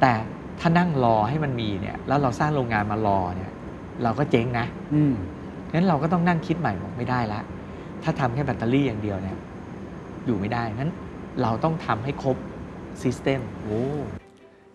[0.00, 0.12] แต่
[0.60, 3.52] ถ้านั่งรอให้มันมีเนี่ย แล้วเราสร้างโรงงานมารอเนี่ย
[4.02, 5.14] เราก็เจ๊งนะอืม
[5.72, 7.40] งั้นเราก็ต้องนั่งคิดใหม่บอกไม่ได้ละ
[8.02, 9.36] ถ้าทำแค่แบตเตอรี่อย่างเดียวเนี่ย
[10.26, 10.90] อยู่ไม่ได้งั้น
[11.42, 12.36] เราต้องทำให้ครบ
[13.02, 13.82] system โอ้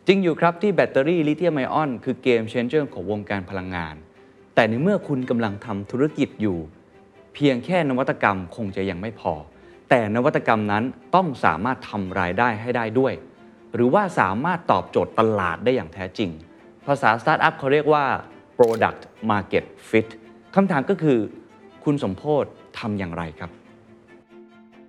[0.07, 3.95] จริงอยู่ครับที่แบตเตอรี่ลิเธียมไอออนคือ game changer ของวงการพลังงาน
[4.55, 6.57] แต่ในเมื่อคุณกำลังทำธุรกิจอยู่
[7.33, 9.33] เพียงแค่นวัตกรรมคงจะยังไม่พอ
[9.89, 10.83] แต่นวัตกรรมนั้น
[11.15, 13.13] ต้องสามารถทำรายได้ให้ได้ด้วย
[13.73, 16.29] หรือว่าสามารถตอบโจทย์ตลาดได้อย่างแท้จริง
[16.87, 18.05] ภาษาสตาร์ทอัพเขาเรียกว่า
[18.57, 20.07] product market fit
[20.55, 21.17] คำถามก็คือ
[21.83, 22.45] คุณสมโภชน์
[22.79, 23.51] ทำอย่างไรครับ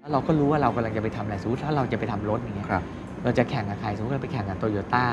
[0.00, 2.84] แล้วเราก็รู้ว่าเรากำลังจะไปทำอะไรสมมติถ้าเราจะไปทำรถอย่างเงี้ยครับ
[3.24, 5.06] เราจะแข่งกับใครสมมติเราไปแข่งกับโตโยต้า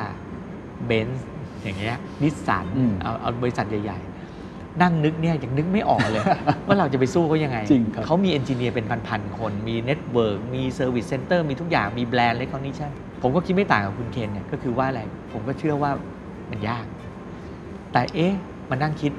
[0.85, 1.25] เบนซ์
[1.63, 4.10] อย่างเงี้ยนิสสันอืมเอาเอาบริษัทใหญ่ๆ
[4.81, 6.23] นั่งนึกเนี่ยยังนึกไม่ออกเลย
[6.67, 15.91] ว่าเราจะไปสู้เขายังไงจริงครับเขามี engineer เป็นพันๆคน มี network มี service center มีทุกอย่างมีแบรนด์เล c คอนดิชั่นผมก็คิดไม่ต่างกับคุณเคนเนี่ยก็คือว่าอะไร ผมก็เชื่อว่า
[16.51, 16.85] มันยาก
[17.91, 18.33] แต่เอ๊ะ
[18.69, 19.11] มานั่งคิด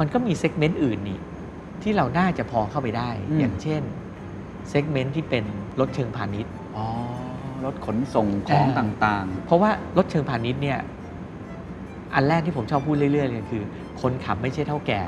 [0.00, 1.18] มันก็มี segment อื่นนี่
[1.82, 3.82] ที่เราน่าจะพอเข้าไปได้อืมอย่างเช่น
[4.70, 5.44] segment ที่เป็น
[5.80, 6.86] รถเชิงพาณิชย์อ๋อ
[7.64, 10.78] รถขนส่งของอ่าต่างเพราะว่ารถเชิงพาณิชย์เนี่ย
[12.14, 13.62] อันแรกที่ผมชอบพูดเรื่อยๆเลยคือ
[14.02, 15.00] คนขับไม่ใช่เถ้าแก่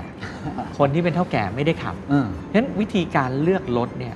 [0.79, 4.15] คนที่เป็นเถ้าแก่ไม่ได้ขับๆเออฉะนั้นวิธีการเลือกรถเนี่ย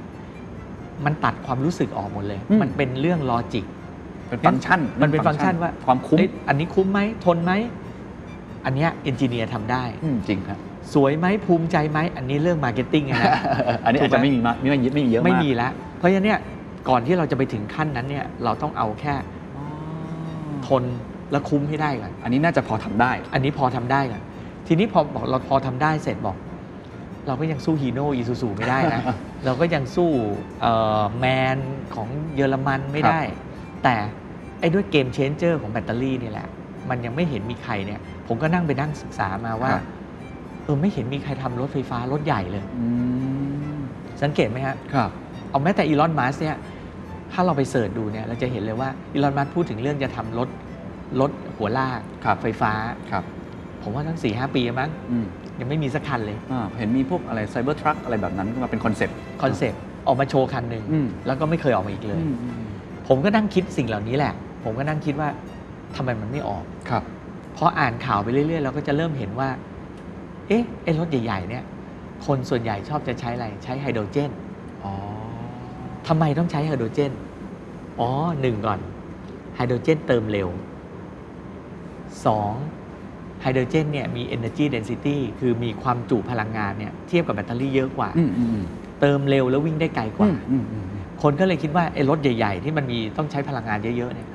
[1.04, 3.64] มันตัดความรู้สึกออกหมดเลยอืมมันเป็นเรื่อง logic
[4.28, 7.52] เป็นฟังก์ชัน มันเป็นฟังก์ชันว่าความคุ้มเอ้ยอันนี้คุ้มไหมทนไหม
[8.64, 10.58] อันเนี้ย engineer ทำได้อืมจริงครับ
[10.94, 13.32] สวยไหมภูมิใจไหม อันนี้เรื่อง marketing นะ
[13.84, 16.40] อันนี้อาจจะไม่มีมากไม่มีไม่มีเยอะมาก ไม่มีแล้ว เพราะฉะนั้นเนี่ย
[16.88, 19.14] ก่อนที่เราจะไปถึงขั้นนั้นเนี่ยเราต้องเอาแค่
[19.56, 19.64] อ๋อ
[20.68, 20.82] ทน
[21.30, 24.22] และคุ้มให้ได้ก่อนอันนี้น่าจะพอทำได้ อันนี้พอทำได้ก่อน
[24.66, 26.36] ทีนี้พอบอกเราพอทำได้เสร็จบอก
[27.26, 29.02] เราก็ยังสู้ฮีโน่อีซูซูไม่ได้นะ
[29.44, 30.10] เราก็ยังสู้
[31.18, 31.24] แม
[31.56, 31.58] น
[31.94, 33.20] ของเยอรมันไม่ได้
[33.82, 33.94] แต่
[34.60, 36.48] ไอ้ด้วย game changer ของแบตเตอรี่นี่แหละ
[36.90, 39.84] มันยังไม่เห็นมีใครเนี่ย ผมก็นั่งไปนั่งศึกษามาว่าครับ
[40.64, 42.86] เออไม่เห็นมีใครทำรถไฟฟ้ารถใหญ่เลยอื
[43.74, 43.76] ม
[44.22, 45.10] สังเกตไหมฮะครับ
[45.50, 46.56] เอาแม้แต่อีลอนมัสเนี่ย
[47.32, 50.48] ถ้าเราไป search ดูเนี่ยเราจะเห็นเลยว่าอีลอนมัสพูดถึงเรื่องจะทำรถ
[51.20, 52.72] รถหัวลากครับไฟฟ้า
[53.10, 53.24] ครับ
[53.82, 55.26] ผมว่าตั้ง 4-5 ปีมั้งอืม
[55.60, 62.68] ยังไม่มีสักคันเลยอ่าเห็นมีพวกอะไร Cybertruck อะไรแบบนั้นก็มาเป็นคอนเซ็ปต์คอนเซปต์ออกมาโชว์คันหนึ่งอืมแล้วก็ไม่เคยออกมาอีกเลยอืมอืม
[63.08, 64.32] ผมก็นั่งคิดสิ่งเหล่านี้แหละ
[64.64, 65.28] ผมก็นั่งคิดว่า
[65.96, 67.02] ทำไมมันไม่ออกครับ
[67.56, 69.48] พออ่านข่าวไปเรื่อยๆ เราก็จะเริ่มเห็นว่า
[70.48, 71.64] เอ๊ะไอ้รถใหญ่ๆเนี่ย
[72.26, 74.30] คนส่วนใหญ่ชอบจะใช้อะไรใช้ไฮโดรเจน
[74.84, 74.92] อ๋อ
[76.08, 77.12] ทำไมต้องใช้ไฮโดรเจน
[78.00, 78.08] อ๋อ
[78.40, 78.80] หนึ่งก่อน
[79.56, 80.48] ไฮโดรเจนเติมเร็ว
[82.26, 82.52] สอง
[83.42, 88.64] ไฮโดรเจนเนี่ยมี energy density คือมีความจุพลังงานเนี่ยเทียบกับแบตเตอรี่เยอะกว่าอืมอืมอืม
[89.00, 94.28] เติมเร็วแล้ววิ่งได้ไกลกว่าอืมอืมอืมคนก็เลยคิดว่าไอ้รถใหญ่ ๆ ที่มันมีต้องใช้พลังงานเยอะๆเนี่ย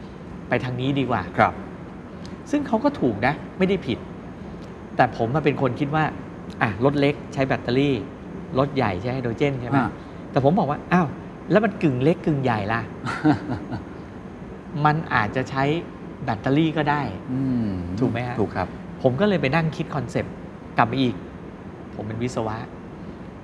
[0.49, 1.53] ไปทางนี้ดีกว่าครับ
[2.51, 3.99] ซึ่งเขาก็ถูกนะ ไม่ได้ผิด
[4.95, 6.03] แต่ผมมาเป็นคนคิดว่า
[6.61, 7.95] อะรถเล็กใช้แบตเตอรี่
[8.59, 9.87] รถใหญ่ใช้ไฮโดรเจนใช่ไหมอ่า
[10.31, 11.07] แต่ผมบอกว่าอ้าว
[11.51, 12.81] แล้วมันกึ่งเล็กกึ่งใหญ่ล่ะ
[14.85, 15.63] มันอาจจะใช้
[16.25, 18.67] แบตเตอรี่ก็ได้อืมถูกไหมฮะถูกครับ
[19.01, 20.33] ผมก็เลยไปนั่งคิดคอนเซปต์
[20.77, 21.15] กลับมาอีก
[21.95, 22.57] ผมเป็นวิศวะ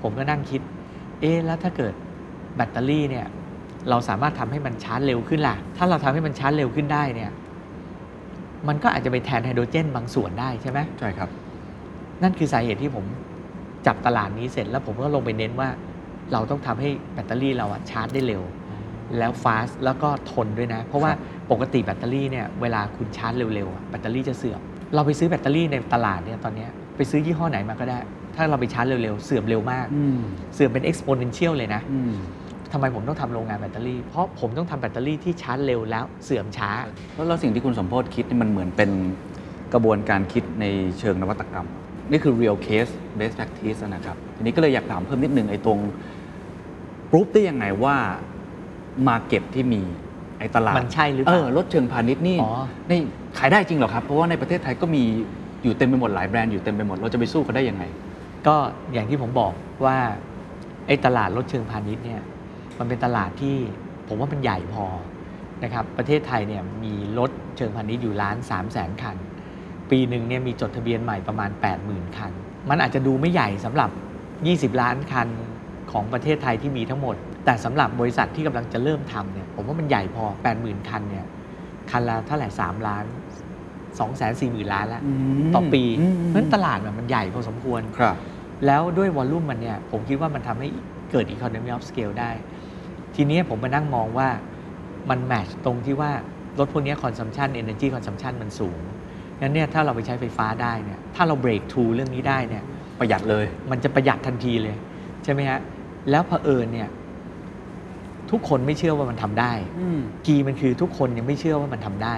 [0.01, 0.61] ผมก็นั่งคิด
[1.19, 1.93] เอ๊ะแล้วถ้าเกิด
[2.55, 3.25] แบตเตอรี่เนี่ย
[3.89, 7.31] เราสามารถทำให้มันชาร์จเร็วขึ้นล่ะ ถ้าเราทำให้มันชาร์จเร็วขึ้นได้เนี่ย
[8.67, 11.29] มันก็อาจจะไปแทนไฮโดรเจนบางส่วนได้ใช่ไหมใช่ครับ
[12.23, 13.05] นั่นคือสาเหตุที่ผม
[13.87, 15.69] จับตลาดนี้เสร็จแล้วผมก็ลงไปเน้นว่า
[16.31, 18.43] เราต้องทำให้แบตเตอรี่เราอะชาร์จได้เร็ว
[19.17, 21.11] แล้วฟาสแล้วก็ทนด้วยนะ เพราะว่า
[21.51, 24.59] ปกติแบตเตอรี่เนี่ยเวลาคุณชาร์จเร็วๆอะแบตเตอรี่จะเสื่อม
[24.95, 27.99] เราไปซื้อแบตเตอรี่ในตลาดเนี่ยตอนเนี้ยไปซื้อยี่ห้อไหนมาก็ได้
[28.35, 30.19] ถ้าเราไปชาร์จเร็วๆ เสื่อมเร็วมากอืม
[30.55, 32.13] เสื่อมเป็น exponential เลยนะอืม
[32.73, 36.69] ทำไมผมต้องทำโรงงานแบตเตอรี่ เพราะผมต้องทำแบตเตอรี่ที่ชาร์จเร็วแล้วเสื่อมช้า
[37.15, 38.91] แล้วแล้วสิ่งที่คุณสมโพศคิดนี่มันเหมือนเป็น
[39.73, 40.65] กระบวนการคิดใน
[40.99, 41.67] เชิงนวัตกรรม
[42.11, 45.79] นี่คือ real case best practice นะครับ ทีนี้ก็เลยอยากถามเพิ่มนิดนึงไอ้ตรง
[47.13, 47.95] รูปได้ยังไงว่า
[49.07, 49.81] market ที่มี
[50.39, 52.51] ไอ้ตลาดมันใช่หรือเปเอล่า อรถเชิงพาณิชย์นี่อ๋อ
[52.89, 52.99] นี่
[53.37, 55.03] ขายได้จริงเหรอครับ เพราะว่าในประเทศไทยก็มี
[55.63, 57.83] อยู่เต็มไปหมดหลายแบรนด์อยู่เต็มไปหมดเราจะไปสู้เขาได้ยังไง
[58.47, 58.55] ก็
[58.93, 59.53] อย่างที่ผมบอก
[59.85, 59.97] ว่า
[60.87, 62.21] ไอ้ตลาดรถเชิงพาณิชย์เนี่ย
[62.79, 63.55] มันเป็นตลาดที่
[64.07, 64.85] ผมว่ามันใหญ่พอ
[65.63, 69.15] นะครับประเทศไทยเนี่ยมีรถเชิงพาณิชย์อยู่ล้าน3 0 0แสนคัน
[69.91, 71.49] ปีหนึ่งเนี่ยมีจดทะเบียนใหม่ประมาณ
[71.83, 72.31] 80,000 คัน
[72.69, 73.89] มันอาจจะดูไม่ใหญ่สำหรับ
[74.75, 75.27] 20 ล้านคัน
[75.91, 80.23] ของประเทศไทยที่มีทั้งหมด แต่สำหรับบริษัทที่กำลังจะเริ่มทำเนี่ยผมว่ามันใหญ่พอ
[80.57, 81.25] 80,000 คันเนี่ย
[81.91, 83.05] คันละเท่าไหร่3ล้าน
[83.97, 85.01] 2 4 0 0 0 0ล้านแล้ว
[85.55, 88.15] ต่อปีอืมเพราะฉะนั้นตลาดมันใหญ่พอสมควรครับ
[88.65, 90.67] แล้วด้วยวอลลุ่มมันเนี่ยผมคิดว่ามันทำให้
[91.11, 92.31] เกิด Economy of Scale ได้
[93.15, 94.29] ทีนี้ผมมานั่งมองว่า
[95.09, 96.11] มันแมทช์ตรงที่ว่า
[96.59, 98.81] รถพวกนี้ consumption energy consumption มันสูง
[99.41, 102.63] งั้นเนี่ยถ้าเราไปใช้ไฟฟ้าได้เนี่ยถ้าเรา break through เรื่องนี้ได้เนี่ย
[102.99, 104.75] ประหยัดเลย มันจะประหยัดทันทีเลย
[105.23, 105.59] ใช่ไหมฮะ
[106.09, 106.89] แล้วเผอิญเนี่ย
[108.31, 109.53] ทุกคนไม่เชื่อว่ามันทำได้
[110.27, 112.15] กีมันคือทุกคนยังไม่เชื่อว่ามันทำได้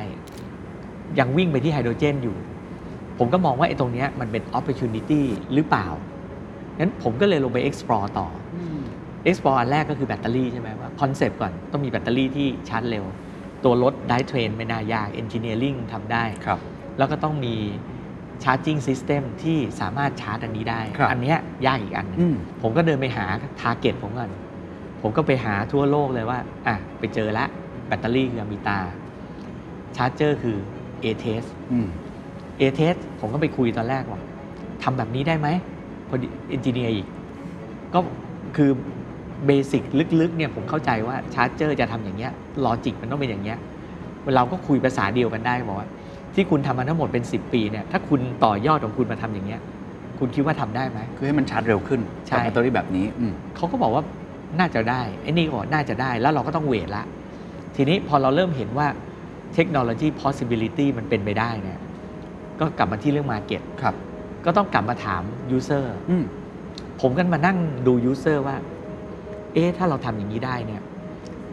[1.19, 2.37] ยังวิ่งไปที่ไฮโดรเจนอยู่
[3.19, 5.21] ผมก็มองว่าไอ้ตรงเนี้ยมันเป็น opportunity
[5.53, 5.87] หรือเปล่า
[6.79, 8.27] งั้นผมก็เลยลงไป explore ต่อ
[9.29, 13.05] explore อันแรกก็คือแบตเตอรี่ใช่ไหมว่าคอนเซปต์ก่อนต้องมีแบตเตอรี่ที่ชาร์จเร็ว
[13.63, 16.59] ตัวรถ drivetrain ไม่น่ายาก engineering ทำได้ครับ
[16.97, 17.55] แล้วก็ต้องมี
[18.43, 23.25] charging system ที่สามารถชาร์จอันนี้ได้ครับอันเนี้ยยากอีกอันหนึ่งอืมผมก็เดินไปหา
[23.61, 24.31] target ผมก่อน
[25.01, 27.45] ผมก็ไปหาทั่วโลกเลยว่าอะไปเจอละ
[27.87, 28.77] แบตเตอรี่คืออมิตา
[29.95, 30.57] charger คือ
[31.03, 31.87] ATES อืม
[32.59, 34.21] ATES ผมก็ไปคุยตอนแรกว่า
[34.83, 35.47] ทำแบบนี้ได้ไหม
[36.07, 37.07] พอดี engineer อีก
[37.93, 37.99] ก็
[38.57, 38.69] คือ
[39.45, 39.83] basic
[40.21, 42.31] ลึกๆเนี่ยผมเข้าใจว่า charger จะทำอย่างเงี้ย
[42.65, 43.57] logic มันต้องเป็นอย่างเงี้ย
[44.35, 45.89] เราก็คุยภาษาเดียวกันได้บอกว่า
[46.33, 49.61] ที่คุณทำมาทั้งหมดเป็น 10 ปีเนี่ยถ้าคุณต่อยอดของคุณมาทำอย่างเงี้ย
[50.19, 54.03] คุณคิดว่าทำได้ไหมคือให้มันชาร์จเร็วขึ้นใช่กับแบตเตอรี่แบบนี้อืมเขาก็บอกว่า
[54.59, 57.03] น่าจะได้ไอ้นี่ก็บอกน่าจะได้แล้วเราก็ต้อง weight ละ
[57.75, 58.87] ทีนี้พอเราเริ่มเห็นว่า
[59.53, 61.79] เทคโนโลยี possibility มันเป็นไปได้เนี่ย
[62.59, 63.95] ก็กลับมาที่เรื่อง market ครับ
[64.45, 65.23] ก็ต้องกลับมาถาม
[65.57, 66.23] user อืม
[67.01, 68.57] ผมก็มานั่งดู user ว่า
[69.53, 70.81] เอ๊ะถ้าเราทำอย่างนี้ได้เนี่ย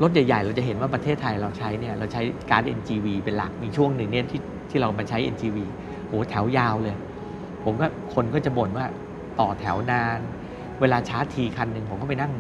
[0.03, 5.59] รถใหญ่ ๆ เราจะเห็นว่าประเทศไทยเราใช้เนี่ยเราใช้การ์ด NGV เป็นหลักมีช่วงหนึ่งเนี่ยที่ที่เรามาใช้ NGV
[6.09, 6.97] โหแถวยาวเลย
[7.65, 8.87] ผมก็คนก็จะบ่นว่า
[9.41, 10.21] ต่อแถวนาน
[10.81, 12.33] เวลาชาร์จทีคันหนึ่งผมก็ไปนั่ง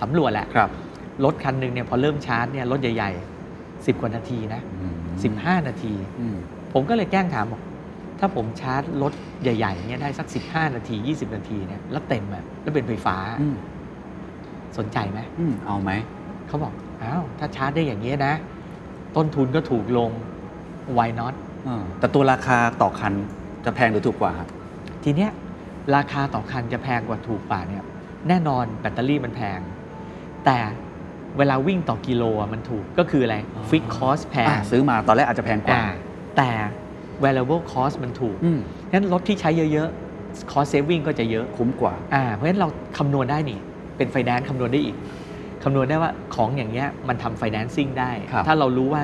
[0.00, 0.70] สำรวจแหละครับ
[1.24, 4.88] รถคันหนึ่งเนี่ยพอเริ่มชาร์จเนี่ยรถใหญ่ๆ 10 กว่านาทีนะอื
[5.32, 6.36] ม15 นาทีอืม
[6.72, 7.62] ผมก็เลยแกล้งถามบอก
[8.18, 13.56] ถ้าผมชาร์จรถใหญ่ๆเนี่ยได้สัก 15 นาที 20 นาทีเนี่ยแล้วเต็มอะแล้วเป็นไฟฟ้าอืม
[14.78, 15.90] สนใจไหมอืมเอาไหม
[16.46, 18.34] เขาบอกอ้าวถ้าชาร์จได้อย่างนี้ยนะ
[19.16, 20.10] ต้นทุนก็ถูกลง
[20.96, 21.34] why not
[21.68, 23.14] อ่าแต่ตัวราคาต่อคัน
[23.64, 24.48] จะแพงหรือถูกกว่าครับ
[25.04, 25.30] ทีเนี้ย
[25.96, 27.84] ราคาต่อคันจะแพงกว่าถูกกว่าเนี่ย
[28.28, 29.60] แน่นอนแบตเตอรี่มันแพง
[30.46, 30.58] แต่
[31.38, 35.84] เวลาวิ่งต่อกิโลอะมันถูกก็คืออะไรอ๋อ fixed cost แพงอ่าซื้อมาตอนแรกอาจจะแพงกว่าอ่า
[36.36, 36.50] แต่
[37.24, 38.58] variable cost มันถูกอืม
[38.92, 43.60] งั้นรถที่ใช้เยอะๆ cost saving ก็จะเยอะคุ้มกว่าอ่าเพราะฉะนั้นเราคำนวณได้นี่
[43.96, 44.96] เป็นไฟแนนซ์คำนวณได้อีก
[45.64, 49.02] คำนวณได้ว่าของอย่างเงี้ยมันทำ financing ได้ครับถ้าเรารู้ว่า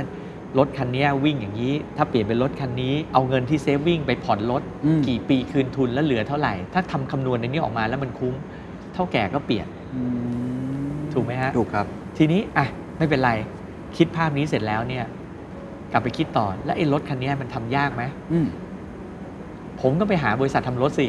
[0.58, 8.34] รถคันเนี้ยวิ่งอย่างนี้ ถ้าเปลี่ยนเป็นรถคันนี้ เอาเงินที่ save วิ่งไปผ่อนรถอืมกี่ปีคืนทุนแล้วเหลือเท่าไหร่ ถ้าทำคำนวณในนี้ออกมาแล้วมันคุ้ม
[8.94, 10.02] เท่าแก่ก็เปลี่ยนอื
[10.54, 10.55] ม
[11.16, 11.86] ถูกไหมฮะถูกครับ
[12.18, 12.66] ทีนี้อะ
[12.98, 13.32] ไม่เป็นไร
[13.96, 15.04] คิดภาพนี้เสร็จแล้วเนี่ย
[15.92, 18.02] กลับไปคิดต่อ แล้วไอ้รถคันเนี้ยมันทำยากไหม
[18.32, 18.46] อืม
[19.80, 21.06] ผมก็ไปหาบริษัททำรถสิ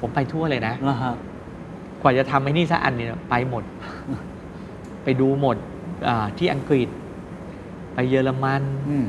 [0.00, 1.14] ผมไปทั่วเลยนะแล้วฮะ
[2.02, 3.64] กว่าจะทำไอ้นี่สักอันเนี่ยไปหมด
[5.04, 5.56] ไปดูหมด
[6.08, 6.88] อ่าที่อังกฤษ
[7.94, 9.06] ไปเยอรมันอืม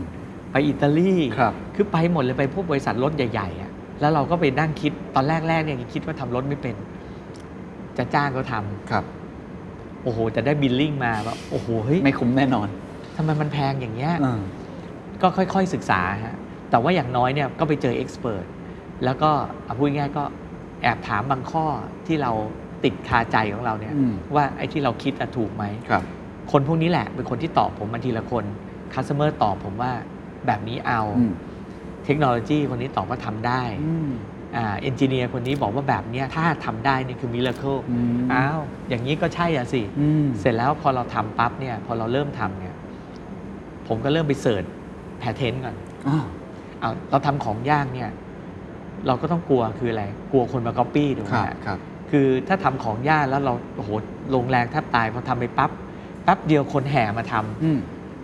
[0.52, 6.76] ไปอิตาลีครับคือไปหมดเลยไปพวกบริษัทรถใหญ่ๆอะแล้วเราก็ไปนั่งคิดตอนแรกๆเนี่ยคิดว่าทำรถไม่เป็น
[7.98, 9.04] จะจ้างก็ทำครับ
[10.04, 12.68] โอ้โหจะได้ billing มาแบบโอ้โหเฮ้ยไม่คุ้มแน่นอน
[13.18, 14.42] ทำไมมันแพงอย่างเงี้ยอ่า
[15.22, 16.36] ก็ค่อยๆศึกษาฮะ
[16.70, 18.46] แต่ว่าอย่างน้อยเนี่ยก็ไปเจอ expert
[19.04, 19.30] แล้วก็
[19.66, 20.24] เอาพูดง่ายๆก็
[20.82, 21.66] แอบถามบางข้อ
[22.08, 22.32] ที่เรา
[22.84, 26.04] ติดคาใจของเราเนี่ยอืม ว่าไอ้ที่เราคิดอะถูกไหม ครับ
[26.52, 28.46] คนพวกนี้แหละเป็นคนที่ตอบผมมาทีละคน
[28.94, 29.92] customer ตอบผมว่า
[30.48, 31.34] แบบนี้เอา อืม
[32.06, 34.33] เทคโนโลยีคนนี้ตอบว่าทำได้ อืมอ่า
[34.82, 42.76] engineer คนนี้บอกว่าแบบเนี้ยถ้าทำได้นี่คือ miracle อืมอ้าวอย่างนี้ก็ใช่อะสิอืมเสร็จแล้วพอเราทำปั๊บเนี่ยพอเราเริ่มทำเนี่ย
[43.88, 44.64] ผมก็เริ่มไป search
[45.20, 45.76] patent ก่อน
[46.08, 46.18] อ๋อ
[46.80, 48.10] เอาเราทำของยากเนี่ย
[49.08, 51.80] เราก็ต้องกลัวคืออะไร กลัวคนมาก๊อปปี้ถูกไหมครับฮะครับ
[52.12, 53.90] คือถ้าทำของยากแล้วเราโอ้โห
[54.36, 55.72] ลงแรงแทบตายพอทำไปปั๊บ
[56.24, 57.80] แป๊บเดียวคนแห่มาทำอืม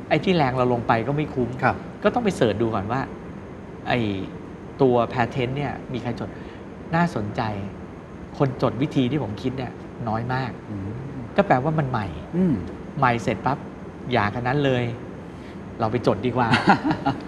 [0.10, 3.02] ไอ้ที่แรงเราลงไปก็ไม่คุ้มครับก็ต้องไปเสิร์ชดูก่อนว่า
[3.88, 4.00] ไอ้
[4.82, 6.30] ตัวแพทเทนต์เนี่ยมีใครจด
[6.96, 7.42] น่าสนใจ
[8.38, 9.72] คนจดวิธีที่ผมคิดเนี่ย
[10.08, 10.88] น้อยมากอืม
[11.36, 12.54] ก็แปลว่ามันใหม่อืม
[13.00, 13.58] ใหม่เสร็จปั๊บ
[14.12, 14.86] อย่ากันนั้นเลย
[15.80, 16.50] เราไปจดดีกว่า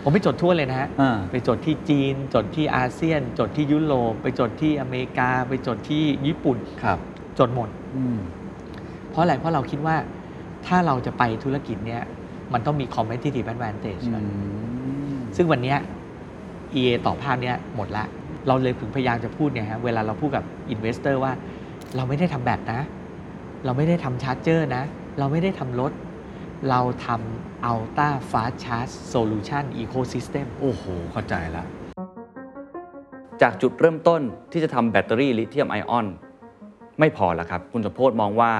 [0.04, 7.00] ผมไปจดทั่วเลยนะฮะอ่าไปจดที่จีน จดที่อาเซียน จดที่ยุโรปไปจดที่อเมริกา ไปจดที่ญี่ปุ่นครับ
[7.40, 8.18] จดหมดอืม
[9.10, 9.96] เพราะอะไรเพราะเราคิดว่า
[10.68, 12.02] ถ้าเราจะไปธุรกิจเนี่ย
[12.54, 14.24] มันต้องมี competitive advantage ก่อน
[15.36, 15.78] ซึ่งวันเนี้ย
[16.80, 18.06] EA ต่อภาพเนี้ยหมดละ
[18.48, 21.34] เราเลยถึงพยายามจะพูดเนี่ยฮะเวลาเราพูดกับ Investor ว่า
[21.96, 22.82] เราไม่ได้ทำแบตนะ
[23.66, 24.84] เราไม่ได้ทำชาร์จเจอร์นะ
[25.20, 25.92] เราไม่ได้ทำรถ
[26.70, 31.68] เราทำ Ultra Fast Charge Solution Ecosystem โอ้โห เข้าใจแล้ว
[33.42, 36.08] จากจุดเริ่มต้นที่จะทำแบตเตอรี่ลิเธียมไอออน
[37.00, 38.54] ไม่พอแล้วครับ คุณสมโภชน์มองว่า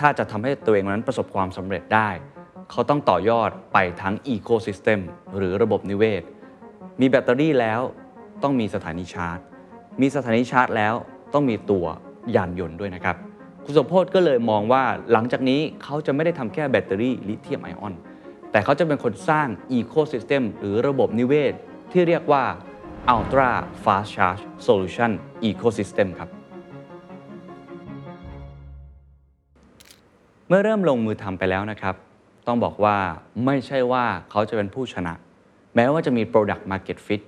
[0.00, 2.08] ถ้าจะทำให้ตัวเองนั้นประสบความสำเร็จได้
[2.70, 4.98] เขาต้องต่อยอดไปทั้ง ecosystem
[5.36, 6.22] หรือระบบนิเวศ
[7.00, 7.80] มีแบตเตอรี่แล้ว
[8.42, 9.38] ต้องมีสถานีชาร์จ
[10.00, 10.94] มีสถานีชาร์จแล้ว
[11.34, 11.86] ต้องมีตัว
[12.36, 13.16] ยานยนต์ด้วยนะครับ
[13.64, 17.94] คุณสมโภชน์ก็เลยมองว่าหลังจากนี้เขาจะไม่ได้ทำแค่แบตเตอรี่ลิเธียมไอออน
[18.50, 21.52] แต่เขาจะเป็นคนสร้าง ecosystem หรือระบบนิเวศ
[21.92, 22.44] ที่เรียกว่า
[23.14, 23.50] Ultra
[23.84, 25.10] Fast Charge Solution
[25.48, 26.28] Ecosystem ครับ
[30.48, 31.94] เมื่อเริ่มลงมือทำไปแล้วนะครับ
[32.46, 32.96] ต้องบอกว่า
[33.46, 35.14] ไม่ใช่ว่าเขาจะเป็นผู้ชนะ
[35.74, 37.22] แม้ว่าจะมี Product Market Fit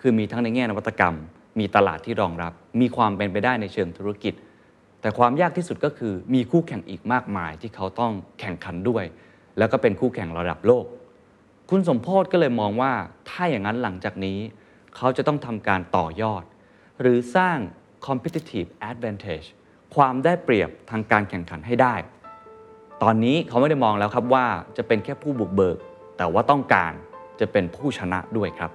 [0.00, 1.16] คือมีทั้งในแง่นวัตกรรม
[1.58, 4.34] มีตลาดที่รองรับ มีความเป็นไปได้ในเชิงธุรกิจ
[5.00, 9.04] แต่ความยากที่สุดก็คือมีคู่แข่งอีกมากมาย ที่เขาต้องแข่งขันด้วย
[9.58, 10.84] แล้วก็เป็นคู่แข่งระดับโลก
[11.70, 12.92] คุณสมโพศก็เลยมองว่า
[13.28, 14.38] ถ้าอย่างนั้นหลังจากนี้
[14.96, 16.44] เขาจะต้องทำการต่อยอด
[17.00, 17.58] หรือสร้าง
[18.06, 19.46] competitive advantage
[19.94, 21.94] ความได้เปรียบทางการแข่งขันให้ได้
[23.02, 25.78] ตอนนี้เขาไม่ได้มองแล้วครับว่าจะเป็นแค่ผู้บุกเบิก
[26.16, 26.92] แต่ว่าต้องการ
[27.42, 28.70] จะเป็นผู้ชนะด้วยครับ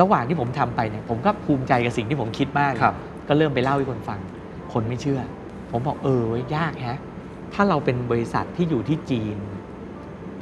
[0.00, 2.94] ระหว่างที่ผมทำไปเนี่ยผมก็ภูมิใจกับสิ่งที่ผมคิดมากครับ
[3.28, 4.20] ก็เริ่มไปเล่าให้คนฟัง
[4.72, 5.20] คนไม่เชื่อ
[5.70, 6.98] ผมบอกเออเว้ยยากแฮะ
[7.54, 9.38] ถ้าเราเป็นบริษัทที่อยู่ที่จีน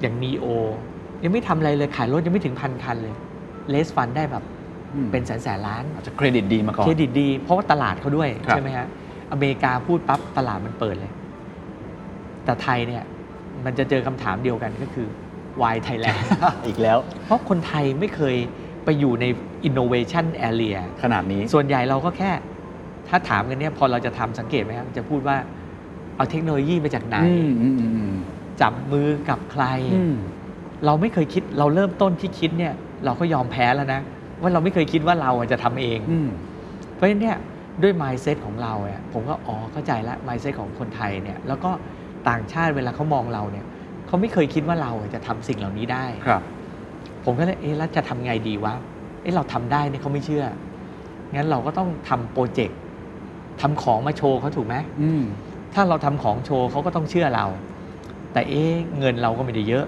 [0.01, 0.47] อย่างนีโอ
[1.25, 3.15] ยังไม่ทำอะไรเลยขายรถยังไม่ถึงพันคันเลย
[3.71, 4.45] เลสฟันได้แบบ
[4.95, 8.87] อืมเป็นแสนแสนล้านอาจจะเครดิตดีมาก่อนเครดิตดี เพราะว่าตลาดเขาด้วยครับใช่ไหมฮะ
[9.33, 11.13] อเมริกาพูดปั๊บตลาดมันเปิดเลย
[12.45, 13.03] แต่ไทยเนี่ย
[13.65, 15.09] มันจะเจอคำถามเดียวกันก็คือ
[15.61, 16.23] why Thailand
[16.67, 18.37] อีกแล้ว เพราะคนไทยไม่เคย
[18.85, 19.25] ไปอยู่ใน
[19.69, 22.31] innovation area ขนาดนี้ ส่วนใหญ่เราก็แค่
[23.09, 25.37] ถ้าถามกันเนี่ยพอเราจะทำสังเกตไหมครับ จะพูดว่า
[26.17, 28.15] เอาเทคโนโลยีมาจากไหนอืมอืมอืมอืม
[28.61, 30.15] จับมือกับใครอืม
[30.87, 32.73] เราไม่เคยคิดเราเริ่มต้นที่คิดเนี่ย
[33.05, 34.01] เราก็ยอมแพ้แล้วนะ
[34.41, 36.29] ว่าเราไม่เคยคิดว่าเราอะจะทำเองอืม
[36.95, 37.37] เพราะฉะนั้นเนี่ย
[37.83, 41.71] ด้วย mindset ของเราเนี่ยผมก็อ๋อเข้าใจละ mindset ของคนไทยเนี่ย แล้วก็
[42.29, 43.67] ต่างชาติเวลาเขามองเราเนี่ย
[44.09, 46.43] เขาไม่เคยคิดว่าเราจะทำสิ่งเหล่านี้ได้ครับ
[47.25, 48.75] ผมก็เลยเอ๊ะแล้วจะทำไงดีวะ
[49.23, 50.45] เอ๊ะเราทำได้เนี่ยเขาไม่เชื่อ
[51.35, 52.79] งั้นเราก็ต้องทำโปรเจกต์
[53.61, 55.23] ทำของมาโชว์เขาถูกไหมอืม
[55.75, 57.47] ถ้าเราทำของโชว์เขาก็ต้องเชื่อเรา
[58.33, 59.85] แต่เอ๊ะเงินเราก็ไม่ได้เยอะ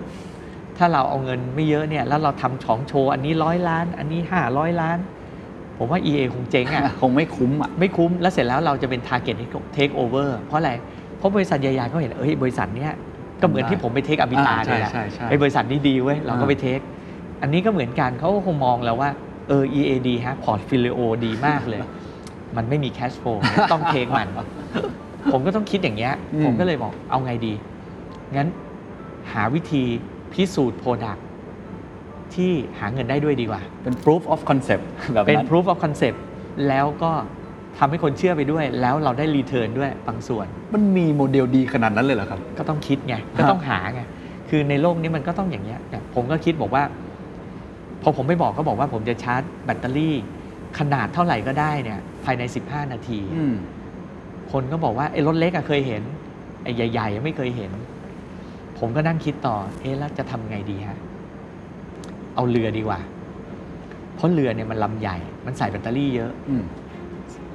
[0.78, 4.98] ถ้าเราเอาเงินไม่เยอะเนี่ย แล้วเราทำของโชว์อันนี้ร้อยล้าน อันนี้ห้าร้อยล้าน
[5.76, 9.36] ผมว่า EA คงเจ๊งอะคงไม่คุ้มอะไม่คุ้มแล้วเสร็จแล้วเราจะเป็น target
[9.76, 10.72] take over เพราะอะไร
[11.18, 12.92] เพราะบริษัทใหญ่ๆเขาเห็นเอ้ยบริษัทเนี้ย
[13.42, 16.80] ก็เหมือนที่ผมไปเทคอภิตาอ่าเนี่ยแหละใช่ใช่ใช่ไอ้บริษัทนี้ดีเว้ยเราก็อ่าไปเทค
[17.42, 19.10] อันนี้ก็เหมือนกันเขาก็คงมองแล้วว่า
[19.48, 21.80] เออ EAD ฮะ portfolio ดีมากเลย
[22.56, 23.38] มันไม่มี cash flow
[23.72, 24.28] ต้อง take มัน
[25.32, 27.52] ผมก็ต้องคิดอย่างเงี้ยอืมผมก็เลยบอกเอาไงดี
[28.36, 28.48] งั้น
[29.32, 29.84] หาวิธี
[30.32, 31.16] พิสูจน์ product
[32.34, 36.18] ที่หาเงินได้ด้วยดีกว่า เป็น proof of concept แบบเป็นนั้น proof of concept
[36.68, 37.12] แล้วก็
[37.80, 44.00] ทำให้คนเชื่อไปด้วย แล้วเราได้ return ด้วยบางส่วน มันมีโมเดลดีขนาดนั้นเลยเหรอครับ ก็ต้องคิดไงก็ต้องหาไง
[44.48, 46.82] คือในโลกนี้มันก็ต้องอย่างเงี้ยเนี่ยผมก็คิดบอกว่า
[48.02, 50.14] พอผมไม่บอกก็บอกว่าผมจะชาร์จแบตเตอรี่
[50.78, 53.54] ขนาดเท่าไหร่ก็ได้เนี่ย ภายใน 15 นาทีอืม
[54.52, 56.02] คนก็บอกว่าไอ้รถเล็กอะเคยเห็น
[56.62, 57.72] ไอ้ใหญ่ๆอะไม่เคยเห็น
[58.78, 60.98] ผมก็นั่งคิดต่อ เอ๊ะแล้วจะทำไงดีฮะ
[62.34, 63.00] เอาเรือดีกว่า
[64.16, 65.16] เพราะเรือเนี่ยมันลำใหญ่
[65.46, 66.64] มันใส่แบตเตอรี่เยอะอืม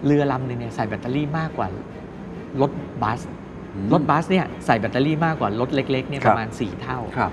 [0.06, 1.68] เรือลำหนึ่งเนี่ยใส่แบตเตอรี่มากกว่า
[2.62, 2.72] รถ
[3.04, 3.20] บัส
[3.76, 7.32] อืมรถบัสเนี่ยใส่แบตเตอรี่มากกว่ารถเล็กๆเนี่ยครัปบระมาณ 4 เท่า ครับ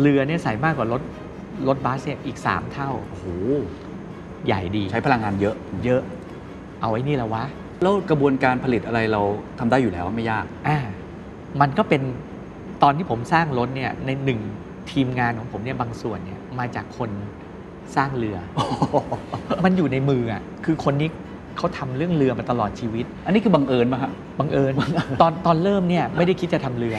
[0.00, 1.02] เรือเนี่ยใส่มากกว่ารถ
[1.68, 3.26] รถบัสเนี่ยอีก 3 เท่า โอ้โห
[4.46, 6.02] ใหญ่ดี ใช้พลังงานเยอะ เยอะ
[6.80, 7.44] เอาไว้นี่แล้ววะ
[7.82, 9.22] แล้วกระบวนการผลิตอะไรเรา
[9.58, 10.78] ทำได้อยู่แล้วไม่ยาก อ่า
[11.60, 12.02] มันก็เป็น
[12.82, 14.40] ตอนที่ผมสร้างรถเนี่ยในหนึ่ง
[14.90, 17.10] ทีมงานของผมเนี่ยบางส่วนเนี่ยมาจากคน
[17.96, 18.38] สร้างเรือ
[19.64, 21.08] มันอยู่ในมืออะ คือคนนี้
[21.58, 24.72] เขาทำเรื่องเรือมาตลอดชีวิต อันนี้คือบังเอิญป่ะฮะบังเอิญ
[25.20, 26.96] ตอนตอนเริ่มเนี่ยไม่ได้คิดจะทำเรือ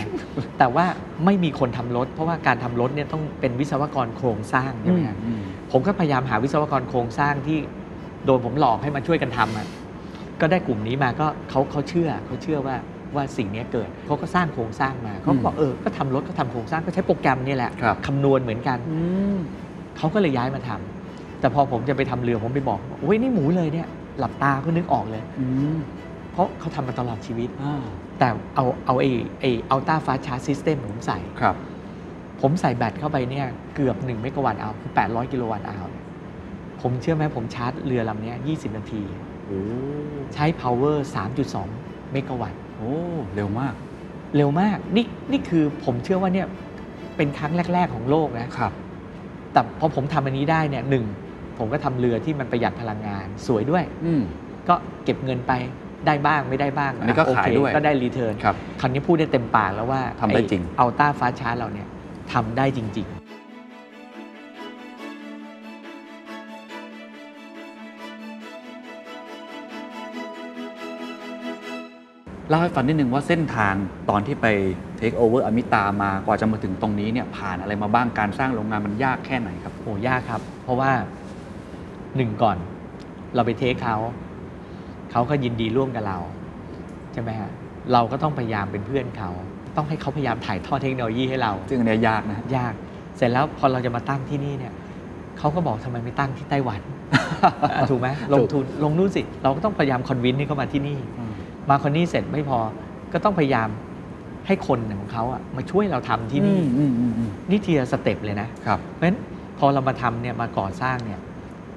[0.60, 0.86] แต่ว่า
[1.26, 5.42] ไม่มีคนทำรถ เพราะว่าการทำรถเนี่ยต้องเป็นวิศวกรโครงสร้างใช่ไหมฮะอืม
[5.72, 7.58] ผมก็พยายามหาวิศวกรโครงสร้างที่
[8.26, 9.68] โดนผมหลอกให้มาช่วยกันทำอะ
[10.42, 12.76] ก็ได้กลุ่มนี้มาก็เขาเขาเชื่อเขาเชื่อว่า
[13.16, 19.00] ว่าสิ่งเนี้ยเกิดเขาก็สร้างโครงสร้างมาเขาก็บอกเออก็ทำรถก็ทำโครงสร้างก็ใช้โปรแกรมเนี่ยแหละครับคำนวณเหมือนกันอื
[19.36, 19.38] อืม
[19.98, 23.88] เขาก็เลยย้ายมาทำแต่พอผมจะไปทำเรือผมไปบอกโอ้ยนี่หมูเลยเนี่ย
[24.20, 25.78] หลับตาก็นึกออกเลย อืม
[26.32, 27.76] เพราะเขาทำมาตลอดชีวิต อ่า
[28.20, 31.56] แต่เอาเอาไอ้ไอ้ ultra fast charge system ผมใส่ ครับ
[32.42, 36.06] ผมใส่แบตเข้าไปเนี่ยเกือบ 1 เมกะวัตต์เอาคือ 800 กิโลวัตต์เอาเนี่ย
[36.82, 39.02] ผมเชื่อไหมผมชาร์จเรือลำเนี้ย20 นาที
[39.46, 39.62] โอ้
[40.34, 40.96] ใช้ power
[41.54, 42.94] 3.2 เมกะวัตต์ โอ้
[43.36, 43.74] เร็วมาก
[44.36, 46.48] เร็วมาก นี่นี่คือผมเชื่อว่าเนี่ย
[47.18, 48.74] เป็นครั้งแรก ๆ ของโลกนะ ครับ
[49.52, 51.06] แต่พอผมทำอันนี้ได้เนี่ยหนึ่ง
[51.58, 54.22] ผมก็ทำเรือที่มันประหยัดพลังงานสวยด้วยอืม
[54.70, 55.54] ก็เก็บเงินไป
[56.08, 61.88] ได้บ้างไม่ได้บ้างอันนี้ก็โอเคขายด้วยก็ได้ return ครับคราวนี้พูดได้เต็มปากแล้วว่าทำได้จริง ultra fast charge เราเนี่ย
[62.34, 63.26] ทำได้จริง ๆ
[72.50, 73.74] เล่าให้ฟังนิดนึงว่าเส้นทาง
[74.10, 74.46] ตอนที่ไป
[74.98, 80.92] เทคโอเวอร์อมิตามากว่าจะมาถึงตรงนี้เนี่ยผ่านอะไรมาบ้างการสร้างโรงงานมันยากแค่ไหนครับโอ้ยากครับ เพราะว่า
[82.18, 82.58] หนึ่งก่อน
[83.36, 83.96] เราไปเทคเขา
[85.12, 86.18] เขาก็ยินดีร่วมกับเรา
[87.14, 87.52] ใช่ไหมฮะ
[87.94, 89.30] เราก็ต้องพยายามเป็นเพื่อนเขา
[89.76, 92.74] ต้องให้เขาพยายามถ่ายทอดเทคโนโลยีให้เรา ซึ่งอันเนี้ยยากนะ ยาก
[93.18, 94.74] เสร็จแล้วพอเราจะมาตั้งที่นี่เนี่ย
[95.40, 96.82] เขาก็บอกทำไมไม่ตั้งที่ไต้หวัน
[97.74, 100.98] อะถูกไหมลงทุนลงนู่นสิ เราก็ต้องพยายาม convince ให้เขามาที่นี่
[101.70, 102.58] มาคนนี้เสร็จไม่พอ
[103.14, 103.70] ก็ต้องพยายาม
[104.48, 109.18] ให้คนของเขาอะมาช่วยเราทำที่นี่อืมอืมอืมนี่ทีละ step เลยนะ ครับ เพราะฉะนั้น
[109.60, 111.20] พอเรามาทำเนี่ยมาก่อสร้างเนี่ย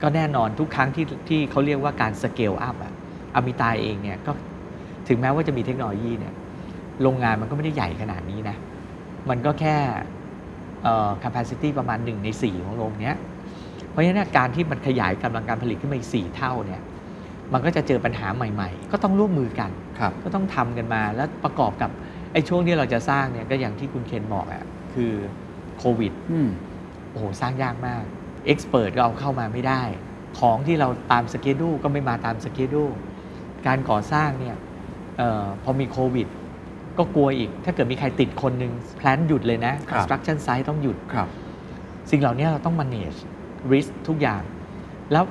[0.02, 2.92] ก็แน่นอนทุกครั้งที่ที่เขาเรียกว่าการ scale up อะ
[3.34, 4.32] อมิตาเองเนี่ยก็
[5.08, 6.34] ถึงแม้ว่าจะมีเทคโนโลยีเนี่ย
[7.02, 8.56] โรงงานมันก็ไม่ได้ใหญ่ขนาดนี้นะ
[9.28, 9.76] มันก็แค่
[10.82, 13.14] เอ่อ capacity ประมาณ 1 ใน 4 ของโรงเนี้ย
[13.90, 16.82] เพราะฉะนั้นเนยการที่มันขยายกำลังการผลิตขึ้นมาอีก 4 เท่าเนี่ย
[17.52, 21.90] มันก็จะเจอปัญหาใหม่ ๆ ก็ต้องร่วมมือกันครับก็ต้องทำกันมาแล้วประกอบกับ
[22.32, 25.12] ไอ้ช่วงที่เราจะสร้างเนี่ยก็อย่างที่คุณเคนบอกอะคือ
[25.78, 26.48] โควิดอืม
[27.10, 28.02] โอ้โหสร้างยากมาก
[28.48, 29.82] เอ็กซ์เพรสก็เอาเข้ามาไม่ได้
[30.38, 32.84] ของที่เราตามสเกดูก็ไม่มาตามสเกดู
[33.66, 34.56] การก่อสร้างเนี่ย
[35.18, 36.28] เออพอมีโควิด
[36.98, 41.28] ก็กลัวอีก ถ้าเกิดมีใครติดคนหนึ่งแพลนหยุดเลยนะครับ construction site ต้องหยุดครับ
[42.10, 43.18] สิ่งเหล่านี้เราต้อง manage
[43.72, 44.42] risk ทุกอย่าง
[45.12, 45.24] แล้ว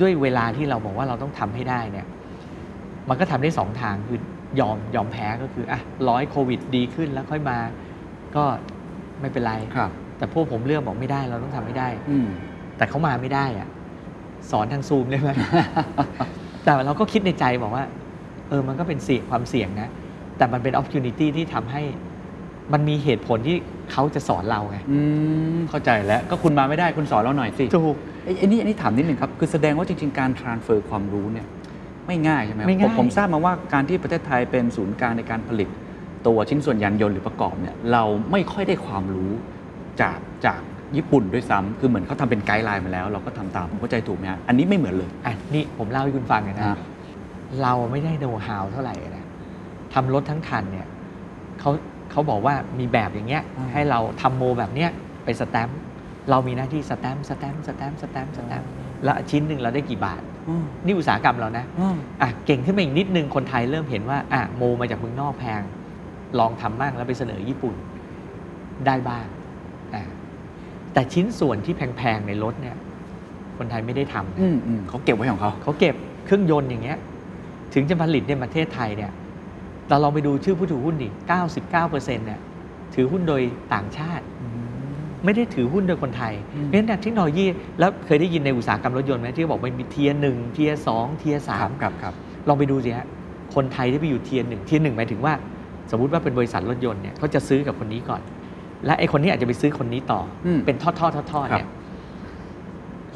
[0.00, 2.06] ด้วยเวลาที่เราบอกว่าเราต้องทำให้ได้เนี่ย
[3.08, 4.20] มันก็ทำได้สองทางคือ
[4.60, 7.58] ยอมยอมแพ้ก็คืออะร้อยโควิดดีขึ้นแล้วค่อยมา
[8.36, 8.44] ก็
[9.20, 12.28] ไม่เป็นไรครับแต่พวกผมเลือกบอกไม่ได้เราต้องทำให้ได้อืม
[12.78, 13.68] แต่เขามาไม่ได้อะ
[14.50, 15.30] สอนทางซูมได้ไหม
[16.64, 17.84] แต่เราก็คิดในใจบอกว่า
[18.48, 19.88] เออมันก็เป็นเสี่ยงความเสี่ยงนะ
[20.36, 21.82] แต่มันเป็น opportunity ที่ทำให้
[22.72, 23.56] มันมีเหตุผลที่
[23.92, 24.98] เขาจะสอนเราไงอื
[25.56, 31.46] มเข้าใจแล้วก็คุณมาไม่ได้คุณสอนเราหน่อยสิถูกไอ้ไอ้นี่อันนี้ถามนิดหนึ่งครับ คือแสดงว่าจริง ๆ การ transfer ความรู้เนี่ย
[32.06, 35.68] ไม่ง่ายใช่ไหมครับไม่ง่ายผมผมทราบมาว่าการที่ประเทศไทยเป็นศูนย์กลางในการผลิต
[36.26, 39.32] ตัวชิ้นส่วนยานยนต์หรือประกอบเนี่ย เราไม่ค่อยได้ความรู้
[40.02, 40.60] จากจาก
[40.96, 46.76] ญี่ปุ่นด้วยซ้ำคือเหมือนเขาทำเป็นไกด์ไลน์มาแล้ว เราก็ทำตามผมเข้าใจถูกไหมฮะอันนี้ไม่เหมือนเลย อะนี่ผมเล่าให้คุณฟังเลยนะ อะ
[47.62, 49.24] เราไม่ได้โน้ตฮาวเท่าไหร่นะ
[49.94, 50.86] ทำรถทั้งคันเนี่ย
[51.60, 51.70] เขา
[52.10, 54.90] เขาบอกว่ามีแบบอย่างเงี้ยให้เราทำโมแบบเนี้ย
[55.24, 55.78] ไปสแตมป์
[56.30, 58.68] เรามีหน้าที่สแตมป์สแตมป์สแตมป์สแตมป์สแตมป์
[59.04, 65.60] แล้วชิ้นหนึ่งเราได้กี่บาท อืมนี่อุตสาหกรรมเรานะ อืม อะเก่งขึ้นมาอีกนิดนึงคนไทยเริ่มเห็นว่าอะโมมาจากเมืองนอกแพง
[66.38, 67.74] ลองทำบ้างแล้วไปเสนอญี่ปุ่น
[68.86, 69.26] ได้บ้าง
[69.94, 70.04] อะ
[70.98, 72.76] แต่ชิ้นส่วนที่แพงๆในรถเนี่ย
[73.58, 75.94] คนไทยไม่ได้ทำนะอืมอืมเขาเก็บไว้ของเขาเขาเก็บ
[76.26, 76.98] เครื่องยนต์อย่างเงี้ย
[77.74, 79.10] ถึงจะผลิตในประเทศไทยเนี่ย
[79.88, 81.08] เราลองไปดูชื่อผู้ถือหุ้นดิ
[81.48, 82.40] 99%เนี่ย
[82.94, 83.42] ถือหุ้นโดย
[83.74, 84.24] ต่างชาติ
[85.24, 87.46] ไม่ได้ถือหุ้นโดยคนไทย อืมเพราะฉะนั้นเทคโนโลยี
[87.78, 92.14] แล้วเคยได้ยินในอุตสาหกรรมรถยนต์ไหมที่บอกมันมี tier หนึ่ง tier สอง tier สาม ครัม บครับครับ
[92.48, 93.06] ลองไปดูสิฮะ
[93.54, 95.34] คนไทยที่ไปอยู่ tier หนึ่ง tier หนึ่งหมายถึงว่า
[95.90, 98.20] สมมุติว่าเป็นบริษัทรถยนต์เนี่ยเขาจะซื้อกับคนนี้ก่อน
[98.86, 101.68] และไอ้คนนี้อาจจะไปซื้อคนนี้ต่ออืมเป็นทอดทอดทอดทอดครับเนี่ย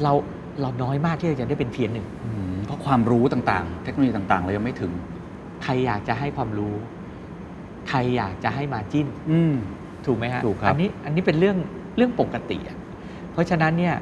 [0.03, 0.13] เรา
[0.61, 4.91] เราน้อยมากที่จะได้เป็นเทียนหนึ่งอืมเพราะความรู้ต่างๆ เทคโนโลยีต่างๆเรายังไม่ถึง
[5.63, 6.75] ใครอยากจะให้ความรู้
[7.89, 9.53] ใครอยากจะให้มาจิ้นอืม
[10.05, 11.57] ถูกไหมฮะถูกครับอันี้อันนี้เป็นเรื่อง
[11.97, 12.77] เรื่องปกติอะ
[13.31, 13.95] เพราะฉะนั้นเนี่ย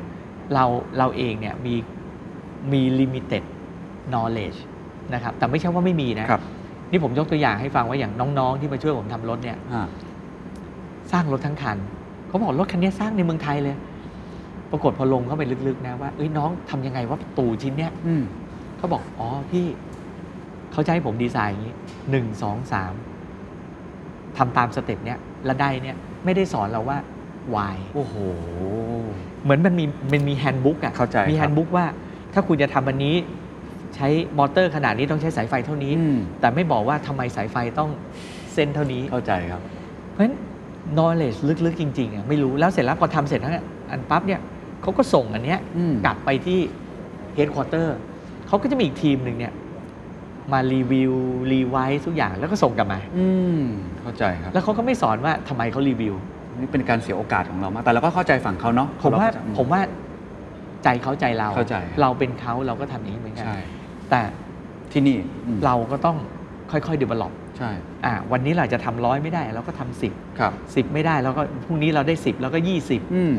[0.54, 0.66] เรา
[0.98, 1.76] เราเองเนี่ยมี
[2.72, 3.44] มี limited
[4.12, 4.60] knowledge
[5.14, 6.42] นะครับแต่ไม่ใช่ว่าไม่มีนะครับ
[6.92, 9.88] นี่ผมยกตัวอย่างให้ฟังว่าอย่างน้องๆ ที่มาช่วยผมทำรถเนี่ยอ่า
[11.12, 11.78] สร้างรถทั้งคัน
[12.28, 13.76] เขาบอกรถคันนี้สร้างในเมืองไทยเลย
[14.72, 18.24] ปรากฏพอลงเข้าไปลึกๆนะว่าเอ้ยน้องทำยังไงว่าประตูชิ้นเนี้ยอืม
[18.78, 19.66] เขาบอกอ๋อพี่
[20.72, 21.76] เขาจะให้ผมดีไซน์อย่างนี้
[22.12, 22.94] หนึ่งสองสาม
[24.38, 26.98] ทำตาม step เนี้ยและได้เนี่ยไม่ได้สอนเราว่า
[27.56, 28.16] why โอ้โห
[29.44, 31.86] เหมือนมันมีมันมี handbook อะเข้าใจมีครับ handbook ว่า
[32.34, 33.16] ถ้าคุณจะทำอันนี้
[33.96, 34.08] ใช้
[34.38, 37.90] มอเตอร์ขนาดนี้ต้องใช้สายไฟเท่านี้อืมแต่ไม่บอกว่าทำไมสายไฟต้อง
[38.54, 39.62] เส้นเท่านี้เข้าใจครับ
[40.10, 40.36] เพราะฉะนั้น
[40.98, 44.40] knowledge ลึกๆ จริงๆอะไม่รู้แล้วเสร็จแล้วพอทำเสร็จแล้วเนี่ยอันปั๊บเนี่ย
[44.82, 46.60] เขาก็ส่งอันเนี้ยอืม กลับไปที่
[47.38, 47.88] headquarter
[48.48, 49.54] เขาก็จะมีอีกทีมหนึ่งเนี่ย
[50.52, 51.14] มารีวิว
[51.52, 53.28] รีไวซ์ทุกอย่างแล้วก็ส่งกลับมา อื
[53.60, 53.62] ม
[54.02, 56.16] เข้าใจครับแล้วเขาก็ไม่สอนว่าทำไมเขารีวิว
[56.60, 59.82] นี่เป็นการเสียโอกาสของเรามากแต่เราก็เข้าใจฝั่งเขาเนาะผมว่าเรก็จะ ผมว่า
[60.84, 63.58] ใจเขาใจเรา เข้าใจเราเป็นเขาเราก็ทำอย่างนี้เหมือนกัน ใช่
[64.10, 64.22] แต่
[64.92, 66.18] ที่นี่อืม เราก็ต้อง
[66.72, 67.72] ค่อยๆ develop ใช่
[68.06, 73.34] อ่าวันนี้เราจะทำร้อยไม่ได้เราก็ทำสิบครับสิบไม่ได้แล้วก็พรุ่งนี้เราได้สิบแล้วก็ยี่สิบอืม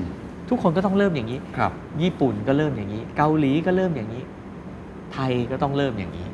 [0.48, 1.72] ทุกคนก็ต้องเริ่มอย่างนี้ ครับ
[2.02, 4.22] ญี่ปุ่นก็เริ่มอย่างนี้ เกาหลีก็เริ่มอย่างนี้
[5.12, 6.26] ไทยก็ต้องเริ่มอย่างนี้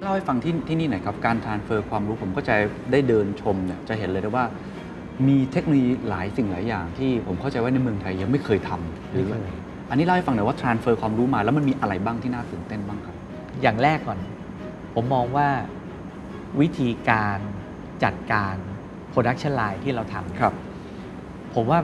[0.00, 2.54] เล่าให้ฟังที่ที่นี่หน่อยครับ การทานเฟอร์ความรู้ผมก็จะ
[2.92, 4.44] ได้เดินชมเนี่ยจะเห็นเลยนะว่า
[5.28, 9.56] มีเทคโนโลยีหลายสิ่งหลายอย่างที่ผมเข้าใจว่าในเมืองไทยยังไม่เคยทำหรือไม่เคย
[9.88, 13.16] อันนี้เล่าให้ฟังหน่อยว่าทรานเฟอร์ความรู้มาแล้วมันมีอะไรบ้างที่น่าตื่นเต้นบ้างครับ
[13.62, 14.18] อย่างแรกก่อน
[14.94, 15.48] ผมมองว่า
[16.60, 17.38] วิธีการ
[18.04, 18.56] จัดการ
[19.12, 20.54] production line ที่เราทำครับ
[21.54, 21.78] ผมว่า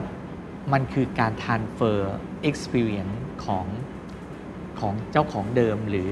[0.73, 1.97] มันคือการ transfer
[2.49, 3.65] experience ของ
[4.79, 6.11] ของเจ้าของเดิมหรือ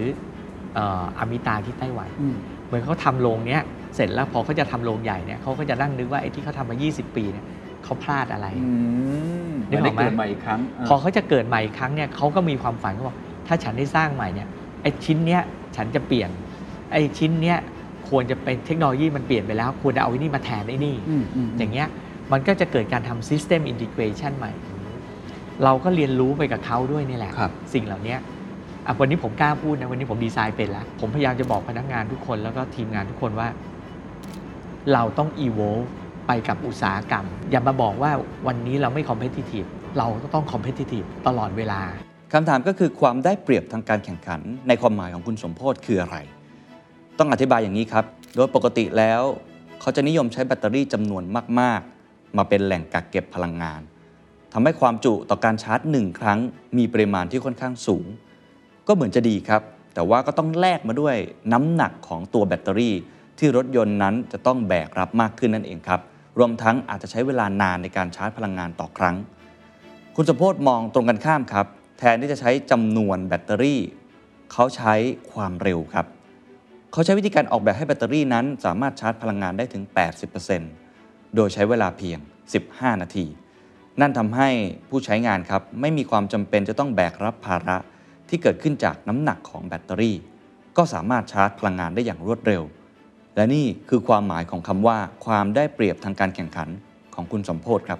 [0.75, 2.35] เอ่ออามิตาที่ไต้หวันอืม
[2.65, 3.61] เหมือนเขาทำโรงเนี้ย
[3.95, 7.45] เสร็จแล้วพอเขาจะทำโรงใหญ่เนี่ยเขาก็จะนั่งนึกว่าไอ้ที่เขาทำมา 20 ปีเนี่ย
[7.83, 8.71] เขาพลาดอะไร อื
[9.51, 13.17] มนึกออกไหม ได้เกิดมาอีกครั้งาพอเขาจะเกิดใหม่อีกครั้งเนี่ยเขาก็มีความฝันเขาบอก
[13.47, 14.47] ถ้าฉันได้สร้างใหม่เนี่ย
[14.81, 15.41] ไอ้ชิ้นเนี้ย
[15.75, 16.29] ฉันจะเปลี่ยน
[16.91, 17.57] ไอ้ชิ้นเนี้ย
[18.09, 21.87] ควรจะเป็นเทคโนโลยีมันเปลี่ยนไปแล้ว ควรจะเอาไอ้นี่มาแทนไอ้นี่ อืมอืมอย่างเงี้ย
[22.31, 24.51] มันก็จะเกิดการทำ System Integration ใหม่
[25.63, 28.15] เราก็เรียนรู้ไปกับเขาด้วยนี่แหละ ครับ สิ่งเหล่านี้
[28.85, 33.47] อะวันนี้ผมกล้าพูดนะ วันนี้ผมดีไซน์เป็นแล้ว ผมพยายามจะบอกพนักงานทุกคนแล้วก็ทีมงานทุกคนว่า
[34.93, 35.87] เราต้อง evolve
[36.27, 38.11] ไปกับอุตสาหกรรม อย่ามาบอกว่า
[38.47, 39.67] วันนี้เราไม่ competitive
[39.97, 41.81] เราก็ต้อง competitive ตลอดเวลา
[42.33, 46.17] คำถามก็คือความได้เปรียบทางการแข่งขัน ในความหมายของคุณสมโพศคืออะไร
[47.19, 48.05] ต้องอธิบายอย่างนี้ครับ
[48.35, 49.21] โดยปกติแล้ว
[49.81, 51.23] เขาจะนิยมใช้แบตเตอรี่จำนวน
[51.59, 53.81] มาก ๆ มาเป็นแหล่งกักเก็บพลังงาน
[54.53, 56.39] ทำให้ความจุต่อการชาร์จหนึ่งครั้ง
[56.77, 58.05] มีปริมาณที่ค่อนข้างสูง
[58.87, 59.61] ก็เหมือนจะดีครับ
[59.93, 61.15] แต่ว่าก็ต้องแลกมาด้วย
[61.53, 62.95] น้ำหนักของตัวแบตเตอรี่
[63.39, 66.01] ที่รถยนต์นั้นจะต้องแบกรับมากขึ้นนั่นเองครับ
[66.37, 69.15] รวมทั้งอาจจะใช้เวลานานในการชาร์จพลังงานต่อครั้ง
[70.15, 71.65] คุณสมโภชน์มองตรงกันข้ามครับ
[71.99, 73.81] แทนที่จะใช้จำนวนแบตเตอรี่
[74.51, 74.93] เขาใช้
[75.31, 76.05] ความเร็วครับ
[76.91, 79.83] เขาใช้วิธีการออกแบบให้แบตเตอรี่นั้น สามารถชาร์จพลังงานได้ถึง
[80.59, 82.19] 80%โดยใช้เวลาเพียง
[82.59, 83.25] 15 นาที
[84.01, 84.49] นั่นทำให้
[84.89, 87.77] ผู้ใช้งานครับไม่มีความจำเป็นจะต้องแบกรับภาระ
[88.29, 90.17] ที่เกิดขึ้นจากน้ำหนักของแบตเตอรี่
[90.77, 92.63] ก็สามารถชาร์จพลังงานได้อย่างรวดเร็ว
[93.35, 96.69] และนี่คือความหมายของคำว่า ความได้เปรียบทางการแข่งขัน
[97.15, 97.99] ของคุณสมโพศครับ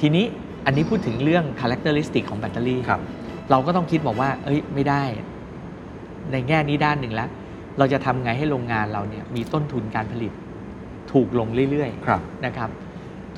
[0.00, 0.24] ทีนี้
[0.66, 3.00] อันนี้พูดถึงเรื่อง characteristic ของแบตเตอรี่ครับ
[3.50, 5.02] เราก็ต้องคิดบอกว่า เอ้ยไม่ได้
[6.32, 7.28] ในแง่นี้ด้านหนึ่งแล้ว
[7.78, 10.32] เราจะทำไงให้โรงงานเราเนี่ยมีต้นทุนการผลิต
[11.12, 12.70] ถูกลงเรื่อยครับๆนะครับ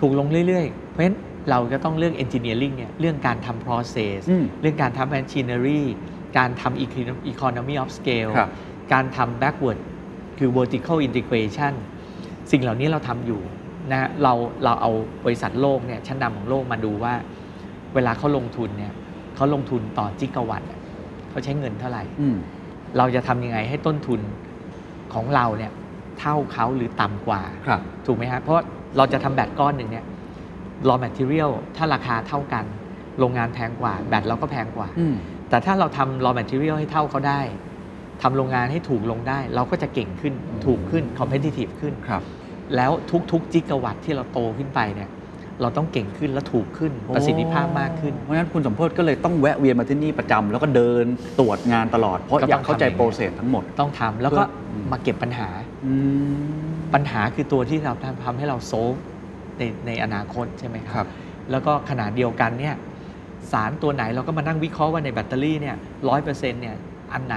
[0.00, 1.16] ถูกลงเรื่อยๆ เพราะฉะนั้น
[1.50, 5.82] เราจะต้องเรื่อง engineering เนี่ยเรื่องการทำ process อืมเรื่องการทำ machinery
[6.38, 8.50] การทำ econo- economy of scale ครับ
[8.92, 9.78] การทำ backward
[10.38, 11.74] คือ vertical integration
[12.50, 13.40] สิ่งเหล่านี้เราทำอยู่
[13.92, 14.32] นะเรา
[14.64, 14.90] เราเอา
[15.24, 17.14] บริษัทโลกเนี่ยชั้นนำของโลกมาดูว่า
[17.94, 18.92] เวลาเขาลงทุนเนี่ย
[19.36, 20.80] เขาลงทุนต่อจิกะวัตต์อะ
[21.30, 22.36] เขาใช้เงินเท่าไหร่อืม
[22.98, 24.20] เราจะทำยังไงให้ต้นทุน
[25.14, 25.72] ของเราเนี่ย
[26.18, 28.62] เท่าเขาหรือต่ำกว่าครับถูกไหมฮะเพราะ
[28.96, 30.04] เราจะทำแบตก้อนหนึ่งเนี่ย
[30.88, 32.64] raw material ถ้าราคาเท่ากัน
[33.18, 35.14] โรงงานแพงกว่า แบตเราก็แพงกว่าอืม
[35.48, 37.40] แต่ถ้าเราทำ raw material ให้เท่าเขาได้
[38.22, 40.34] ทำโรงงานให้ถูกลงได้ เราก็จะเก่งขึ้น
[40.66, 42.22] ถูกขึ้น competitive ขึ้นครับ
[42.76, 42.90] แล้ว
[43.32, 45.10] ทุกๆ จิกะวัตต์ที่เราโตขึ้นไปเนี่ย
[45.62, 51.04] เราต้องเก่งขึ้นและถูกขึ้นประสิทธิภาพมากขึ้น เพราะฉะนั้นคุณสมโพศก็เลยต้องแวะเวียนมาที่นี่ประจำแล้วก็เดิน
[51.38, 55.48] ตรวจงานตลอด เพราะก็ต้องอยากเข้าใจทำอย่างนั้นโปรเซสทั้งหมดต้องทำแล้วก็เพื่ออืมมาเก็บปัญหา
[55.86, 55.94] อื
[56.32, 56.36] ม
[56.94, 58.94] ปัญหาคือตัวที่เราทำทำให้เรา solve
[59.58, 61.06] ในในอนาคตใช่ไหมคครัรับ
[61.50, 62.74] แล้วก็ขนาดเดียวกันเนี่ย
[63.52, 65.76] สารตัวไหนเราก็มานั่งวิเคราะห์ว่าในแบตเตอรี่เนี่ย
[66.08, 66.76] ร้อยเปอร์เซ็นต์เนี่ย
[67.12, 67.36] อันไหน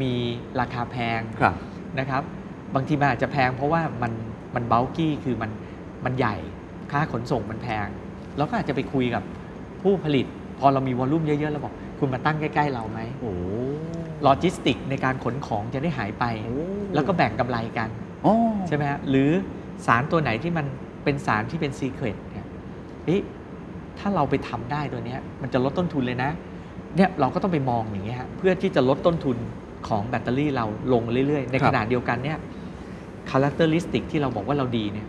[0.00, 0.12] มี
[0.60, 1.54] ราคาแพงครับ
[1.98, 2.22] นะครับ
[2.74, 4.12] บางทีมันอาจจะแพง เพราะว่ามัน
[4.54, 5.50] มัน bulky คือมัน
[6.04, 6.36] มันใหญ่
[6.92, 7.86] ค่าขนส่งมันแพง
[8.36, 9.22] เราก็อาจจะไปคุยกับ
[9.82, 10.26] ผู้ผลิต
[10.58, 13.32] พอเรามี volume เยอะๆเราบอกคุณมาตั้งใกล้ๆเราไหมโอ้
[14.22, 16.24] โลจิสติกในการขนของจะได้หายไป
[16.94, 17.88] แล้วก็แบ่งกำไรกัน
[18.22, 18.34] โอ้
[18.68, 19.30] ใช่ไหมฮะหรือ
[19.86, 20.66] สารตัวไหนที่มัน
[21.04, 22.46] เป็นสารที่เป็น secret เนี่ย
[23.06, 23.22] เอ๊ะ
[23.98, 26.30] ถ้าเราไปทำได้ตัวเนี้ยมันจะลดต้นทุนเลยนะ
[26.96, 29.36] เนี่ยเราก็ต้องไปมองอย่างเงี้ยฮะเพื่อที่จะลดต้นทุน
[29.88, 32.38] ของแบตเตอรี่เราลงเรื่อยๆ ในขณะเดียวกันเนี่ย
[33.30, 35.06] characteristic ที่เราบอกว่าเราดีเนี่ย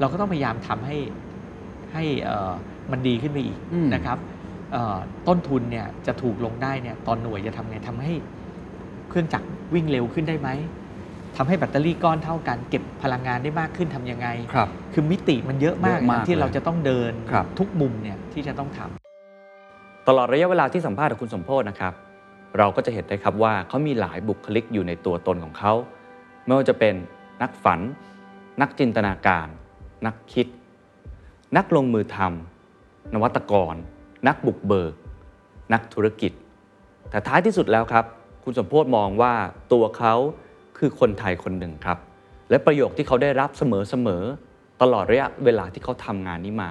[0.00, 0.98] เราก็ต้องพยายามทำให้
[1.92, 2.52] ให้เอ่อ
[2.90, 4.18] มันดีขึ้นไปอีกอืมนะครับ
[4.72, 4.96] เอ่อ
[5.28, 8.12] ต้นทุนเนี่ยจะถูกลงได้เนี่ยตอนหน่วยจะทำไงทำให้
[9.08, 10.48] เครื่องจักรวิ่งเร็วขึ้นได้ไหม
[11.36, 21.94] ทำให้แบตเตอรี่ก้อนเท่ากัน เก็บพลังงานได้มากขึ้นทำยังไงครับคือมิติมันเยอะมากเยอะมากนะที่เลยเราจะต้องเดินครับทุกมุมเนี่ยที่จะต้องทำตลอดระยะเวลาที่สัมภาษณ์กับคุณสมโพธนะครับ
[22.58, 25.72] เราก็จะเห็นได้ครับว่าเขามีหลายบุคลิกอยู่ในตัวตนของเขา
[26.44, 26.94] ไม่ว่าจะเป็น
[27.42, 27.80] นักฝัน
[28.60, 29.48] นักจินตนาการ
[30.06, 30.46] นักคิด
[31.56, 33.74] นักลงมือทำนวัตกร
[34.28, 34.94] นักบุกเบิก
[35.72, 36.32] นักธุรกิจ
[37.10, 38.04] แต่ท้ายที่สุดแล้วครับ
[38.44, 39.32] คุณสมโพธมองว่า
[39.72, 40.14] ตัวเขา
[40.78, 41.98] คือคนไทยคนหนึ่งครับ
[42.50, 46.70] และประโยคที่เขาได้รับเสมอๆตลอดระยะเวลาที่เขาทำงานนี้มา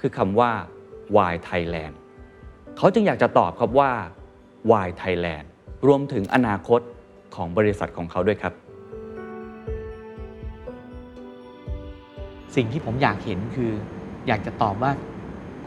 [0.00, 0.50] คือคำว่า
[1.16, 1.94] Why Thailand
[2.76, 3.90] เขาจึงอยากจะตอบครับว่า
[4.70, 5.46] Why Thailand
[5.86, 6.80] รวมถึงอนาคต
[7.34, 8.52] ของบริษัทของเขาด้วยครับ
[12.56, 13.72] สิ่งที่ผมอยากเห็นคือ
[14.28, 14.92] อยากจะตอบว่า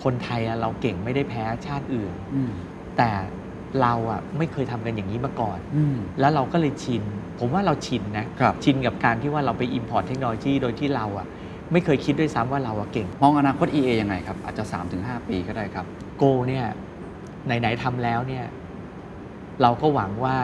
[0.04, 2.52] คนไทยอะเราเก่งไม่ได้แพ้ชาติอื่นอืม
[2.98, 3.12] แต่
[3.82, 7.04] เราอะไม่เคยทำกันอย่างนี้มาก่อนอืมแล้วเราก็เลยชิน
[7.40, 11.28] ผมว่าเราชินนะครับชินกับการที่ว่าเราไป import เทคโนโลยีโดยที่เราอะ
[11.72, 14.64] ไม่เคยคิดด้วยซ้ำว่าเราอะเก่ง มองอนาคต EA ยังไงครับ อาจจะ
[14.98, 15.86] 3-5 ปีก็ได้ครับ
[16.18, 16.66] โกเนี่ย
[17.46, 18.46] ไหน ๆทำแล้วเนี่ย
[19.62, 20.38] เราก็หวังว่า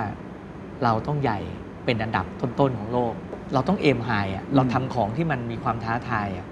[0.84, 1.40] เราต้องใหญ่
[1.86, 3.14] เป็นอันดับต้นๆของโลก
[3.54, 6.48] เราต้องเอมไฮอะเราทำของที่มันมีความท้าทายอะ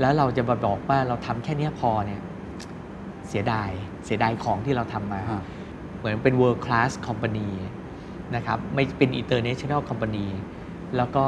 [0.00, 2.20] แล้วเราจะมาบอกว่าเราทำแค่เนี้ยพอเนี่ย
[3.28, 3.70] เสียดาย
[4.04, 5.42] เสียดายของที่เราทำมาฮะ
[5.98, 7.48] เหมือนเป็น world class company
[8.34, 10.26] นะครับไม่เป็น international company
[10.96, 11.24] แล้วก็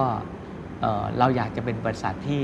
[0.80, 2.42] เอ่อเราอยากจะเป็นบริษัทที่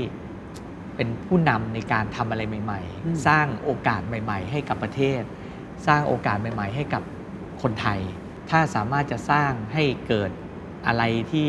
[0.95, 5.21] เป็นผู้นำในการทำอะไรใหม่อืมๆสร้างโอกาสใหม่ ๆ ให้กับประเทศ
[5.87, 7.03] สร้างโอกาสใหม่ ๆ ให้กับ
[7.61, 7.99] คนไทย
[8.49, 10.31] ถ้าสามารถจะสร้างให้เกิด
[10.87, 11.47] อะไรที่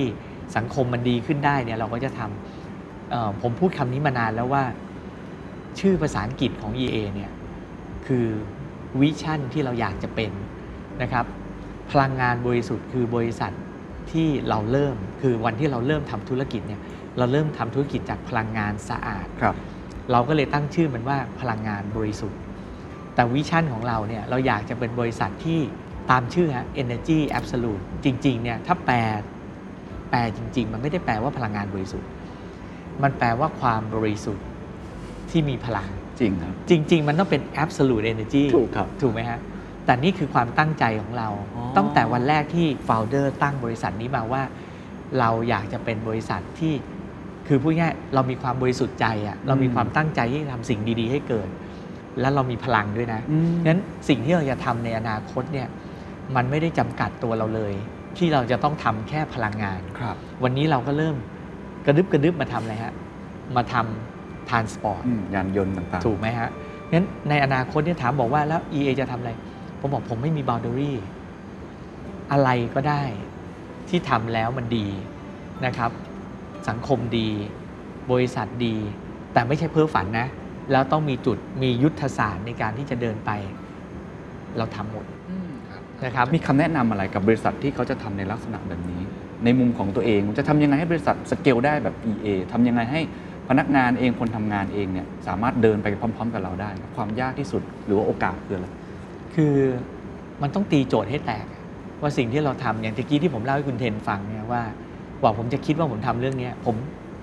[0.57, 4.65] สังคมมันดีขึ้นได้เนี่ยเราก็จะทำเอ่อผมพูดคำนี้มานานแล้วว่า
[5.81, 7.31] ชื่อภาษาอังกฤษของ EA เนี่ย
[8.07, 8.27] คือ
[9.01, 10.33] วิชั่นที่เราอยากจะเป็น
[11.03, 11.27] นะครับ
[11.91, 13.53] พลังงานบริสุทธิ์คือบริษัท
[14.13, 16.81] ที่เราเริ่มคือวันที่เราเริ่มทำธุรกิจเนี่ย
[17.19, 19.57] เราเริ่มทำธุรกิจจากพลังงานสะอาดครับ
[20.13, 22.41] เราก็เลยตั้งชื่อมันว่าพลังงานบริสุทธิ์
[23.15, 25.61] แต่วิชั่นของเราเนี่ยเราอยากจะเป็นบริษัทที่
[26.11, 28.97] ตามชื่อฮะ energy absolute จริงๆเนี่ยถ้าแปล
[30.11, 32.09] แปลจริง ๆ มันไม่ได้แปลว่าพลังงานบริสุทธิ์
[33.03, 34.47] มันแปลว่าความบริสุทธิ์
[35.31, 35.89] ที่มีพลัง
[36.21, 39.39] จริงครับ จริง ๆ มันต้องเป็น absolute energy ถูกครับถูกไหมฮะ
[39.85, 44.43] แต่นี่คือความตั้งใจของเราอ๋อตั้งแต่วันแรกที่ founder ตั้งบริษัทนี้มาว่า
[45.19, 46.75] เราอยากจะเป็นบริษัทที่
[47.47, 51.49] คือพูดง่ายๆเรามีความบริสุทธิ์ใจอะเรามีความตั้งใจที่จะทำสิ่งดี ๆ ให้เกิด
[52.21, 55.69] แล้วเรามีพลังด้วยนะอืมงั้นสิ่งที่เราจะทำในอนาคตเนี่ย
[56.35, 57.75] มันไม่ได้จำกัดตัวเราเลย
[58.17, 61.17] ที่เราจะต้องทำแค่พลังงาน ครับ วันนี้เราก็เริ่ม
[61.87, 62.93] กระดึบกระดึบมาทำอะไรฮะ
[63.57, 66.49] มาทำ transport อืมยานยนต์ต่างๆถูกไหมฮะ
[66.93, 69.33] งั้นในอนาคตเนี่ยถามบอกว่าแล้ว EA จะทำอะไร
[69.81, 70.93] ผมบอกผมไม่มี boundary
[72.33, 73.03] อะไรก็ได้
[73.89, 74.89] ที่ทำแล้วมันดี
[75.67, 75.91] นะครับ
[76.69, 77.29] สังคมดี
[78.11, 78.77] บริษัทดี
[79.33, 80.27] แต่ไม่ใช่เพ้อฝันนะ
[80.73, 83.31] แล้วต้องมีจุดมียุทธศาสตร์ในการที่จะเดินไป
[84.57, 85.16] เราทำหมดอืมครับ
[86.05, 89.03] นะครับมีคำแนะนำอะไรกับบริษัทที่เขาจะทำในลักษณะแบบนี้
[89.45, 93.01] ในมุมของตัวเองจะทำยังไงให้บริษัทสเกลได้แบบ EA ทำยังไงให้
[93.49, 98.67] พนักงานเองคนทำงานเองเนี่ยสามารถเดินไปพร้อม ๆ กับเราได้ครับความยากที่สุดหรือว่าโอกาสคืออะไร
[99.35, 99.55] คือ
[100.43, 101.47] มันต้องตีโจทย์ให้แตก
[102.03, 104.63] ว่าสิ่งที่เราทำอย่างตะกี้ที่ผมเล่าให้คุณเทนฟังเนี่ยว่า
[105.23, 106.77] กว่าผมจะคิดว่าผมทำเรื่องเนี้ยผม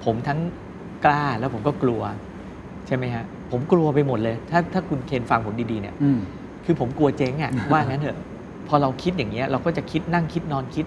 [0.05, 0.39] ผมทั้ง
[1.05, 2.01] กล้าแล้วผมก็กลัว
[2.87, 6.19] ใช่ไหมฮะผมกลัวไปหมดเลย ถ้าถ้าคุณเคนฟังผมดีๆเนี่ยอืม
[6.65, 8.17] คือผมกลัวเจ๊งอะ่ะว่างั้นเถอะ
[8.67, 10.85] พอเราคิดอย่างเงี้ยเราก็จะคิดนั่งคิดนอนคิด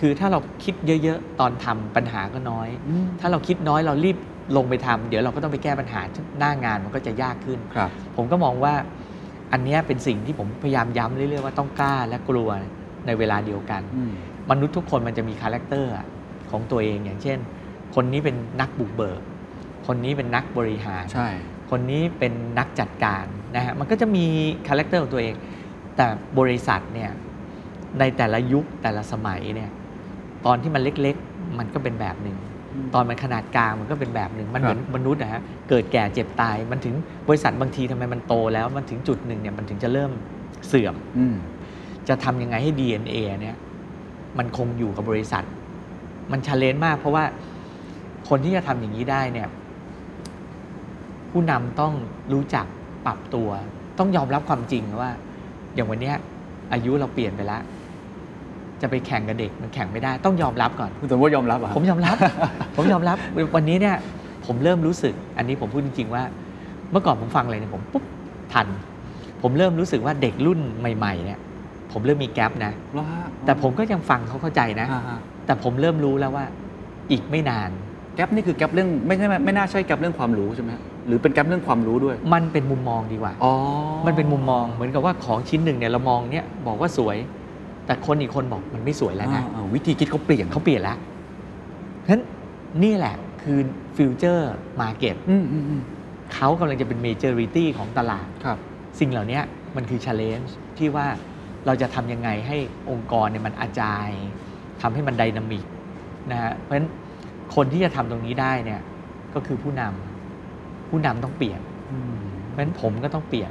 [0.00, 4.16] คือถ้าเราคิดเยอะๆ ตอนทำปัญหาก็น้อยอืมถ้าเราคิดน้อยเรารีบ
[4.56, 6.00] ลงไปทำเดี๋ยวเราก็ต้องไปแก้ปัญหา
[6.38, 8.74] หน้างานมันก็จะยากขึ้นครับผมก็มองว่า
[9.52, 12.48] อันเนี้ยเป็นสิ่งที่ผมพยายามย้ำเรื่อยๆว่าต้องกล้าและกลัว
[13.06, 14.12] ในเวลาเดียวกันอืม
[14.50, 16.06] มนุษย์ทุกคนมันจะมี character อะ
[16.50, 17.38] ของตัวเองอย่างเช่น
[17.94, 19.20] คนนี้เป็นนักบุกเบิก
[19.86, 21.28] คนนี้เป็นนักบริหารใช่
[21.70, 23.24] คนนี้เป็นนักจัดการ
[23.56, 24.26] นะฮะมันก็จะมี
[24.68, 25.34] character ของตัวเอง
[25.96, 26.06] แต่
[26.38, 27.10] บริษัทเนี่ย
[27.98, 29.70] ในแต่ละยุคแต่ละสมัยเนี่ย
[30.46, 32.36] ตอนที่มันเล็กๆ มันก็เป็นแบบหนึ่ง
[32.94, 36.94] ตอนมันขนาดกลางมันก็เป็นแบบหนึ่ง มันเหมือนมนุษย์นะฮะเกิดแก่เจ็บตาย มันถึง
[37.28, 40.10] บริษัทบางทีทำไมมันโตแล้ว มันถึงจุดหนึ่งเนี่ยมันถึงจะเริ่ม
[40.66, 41.36] เสื่อมอืม
[42.08, 43.56] จะทำยังไงให้ DNA เนี่ย
[44.38, 45.44] มันคงอยู่กับบริษัท
[46.32, 47.24] มันชาเลนจ์มาก เพราะว่า
[48.28, 49.48] คนที่จะทำอย่างนี้ได้เนี่ย
[51.30, 51.92] ผู้นำต้อง
[52.32, 52.66] รู้จัก
[53.06, 53.48] ปรับตัว
[53.98, 55.10] ต้องยอมรับความจริงว่า
[55.74, 56.14] อย่างวันเนี้ย
[56.72, 57.62] อายุเราเปลี่ยนไปแล้ว
[58.80, 62.16] จะไปแข่งกับเด็กมันแข่งไม่ได้ ต้องยอมรับก่อนคุณสมมติยอมรับเหรอะผมยอมรับ
[62.76, 63.16] ผมยอมรับ
[63.56, 63.96] วันนี้เนี่ย
[64.46, 66.22] ผมเริ่มรู้สึก อันนี้ผมพูดจริงๆว่า
[66.90, 68.04] เมื่อก่อนผมฟังอะไรเนี่ยผมปุ๊บ
[68.52, 68.66] ทัน
[69.42, 71.38] ผมเริ่มรู้สึกว่าเด็กรุ่นใหม่ๆเนี่ย
[71.92, 76.44] ผมเริ่มมีแกลบนะแล้วฮะแต่ผมก็ยังฟังเขาเข้าใจนะอ่าฮะแต่ผมเริ่มรู้แล้วว่า
[77.10, 77.70] อีกไม่นาน
[78.14, 83.52] แกลบนี่คือแกลบเรื่องไม่ใช่ไม่น่าใช่แกลบเรื่องความรู้ใช่ไหมฮะ หรือเป็นแกลบเรื่องความรู้ด้วย มันเป็นมุมมองดีกว่าอ๋อ
[84.06, 87.16] มันเป็นมุมมองเหมือนกับว่าของชิ้นหนึ่งเนี่ยเรามองเนี่ยบอกว่าสวย
[87.86, 90.96] แต่คนอีกคนบอกมันไม่สวยแล้วนะอ่าๆวิธีคิดเขาเปลี่ยนเขาเปลี่ยนแล้ว
[92.04, 92.22] ฉะนั้น
[92.82, 93.58] นี่แหละคือ
[93.96, 95.82] future market อืมอืมอืม
[96.34, 98.58] เขากำลังจะเป็น majority ของตลาด ครับ
[99.00, 99.40] สิ่งเหล่านี้
[99.76, 101.06] มันคือ challenge ที่ว่า
[101.66, 102.56] เราจะทำยังไงให้
[102.90, 104.08] องค์กรเนี่ยมันอาจจะ
[104.82, 105.64] ทำให้มัน dynamic
[106.30, 106.88] นะฮะเพราะฉะนั้น
[107.54, 108.80] คนที่จะทำตรงนี้ได้เนี่ย
[109.34, 110.11] ก็คือผู้นำ
[110.92, 111.60] ผู้นำต้องเปลี่ยน
[111.92, 112.18] อืม
[112.48, 113.50] เพราะฉะนั้นผมก็ต้องเปลี่ยน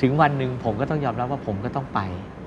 [0.00, 2.00] ถึงวันหนึ่งผมก็ต้องยอมรับว่าผมก็ต้องไป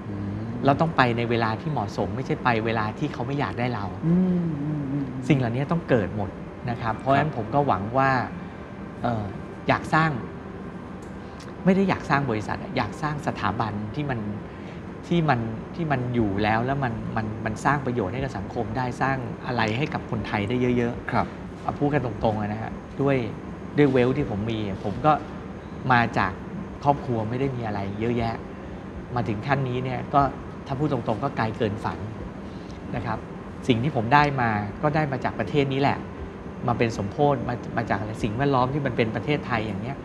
[0.07, 6.29] อืมเราต้องไปในเวลาที่เหมาะสม ไม่ใช่ไปเวลาที่เขาไม่อยากได้เราอืมอืมอืมสิ่งเหล่านี้ต้องเกิดหมด
[6.69, 8.11] นะครับ เพราะฉะนั้นผมก็หวังว่า
[9.03, 9.23] เออ
[9.67, 10.11] อยากสร้าง
[11.65, 14.19] ไม่ได้อยากสร้างบริษัทอะอยากสร้างสถาบันที่มัน
[15.07, 15.39] ที่มัน
[15.75, 23.17] ที่มันอยู่แล้วแล้วมันมันมันสร้างประโยชน์ให้กับสังคมได้สร้างอะไรให้กับคนไทยได้เยอะครับๆเอาพูดกันตรงๆอะนะฮะด้วย
[23.77, 25.13] ด้วยเวลที่ผมมี ผมก็
[25.91, 26.31] มาจาก
[26.83, 28.35] ครอบครัวไม่ได้มีอะไร เยอะแยะ
[29.15, 30.21] มาถึงขั้นนี้เนี่ยก็
[30.67, 31.99] ถ้าพูดตรงๆ ก็ไกลเกินฝัน
[32.95, 33.17] นะครับ
[33.67, 34.49] สิ่งที่ผมได้มา
[34.81, 35.97] ก็ได้มาจากประเทศนี้แหละ
[36.67, 39.97] มาเป็นสมโพธิมามาจากอะไรสิ่งแวดล้อมที่มันเป็นประเทศไทยอย่างเนี้ย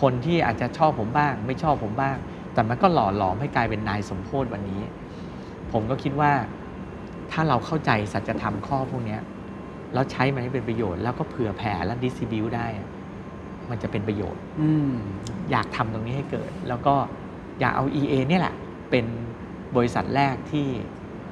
[0.00, 2.16] คนที่อาจจะชอบผมบ้าง ไม่ชอบผมบ้าง
[2.54, 4.82] แต่มันก็หล่อหลอมให้กลายเป็นนายสมโพธิวันนี้
[5.72, 6.32] ผมก็คิดว่า
[7.32, 9.18] ถ้าเราเข้าใจสัจธรรมข้อพวกนี้
[9.94, 12.66] แล้วใช้มันให้เป็นประโยชน์แล้วก็เผื่อแผ่และดิส i บิวได้
[13.70, 14.92] มันจะเป็นประโยชน์อืม
[15.50, 16.94] อยากทำตรงนี้ให้เกิด แล้วก็
[17.60, 18.54] อยากเอา EA เนี่ยแหละ
[18.90, 19.06] เป็น
[19.76, 20.68] บริษัทแรกที่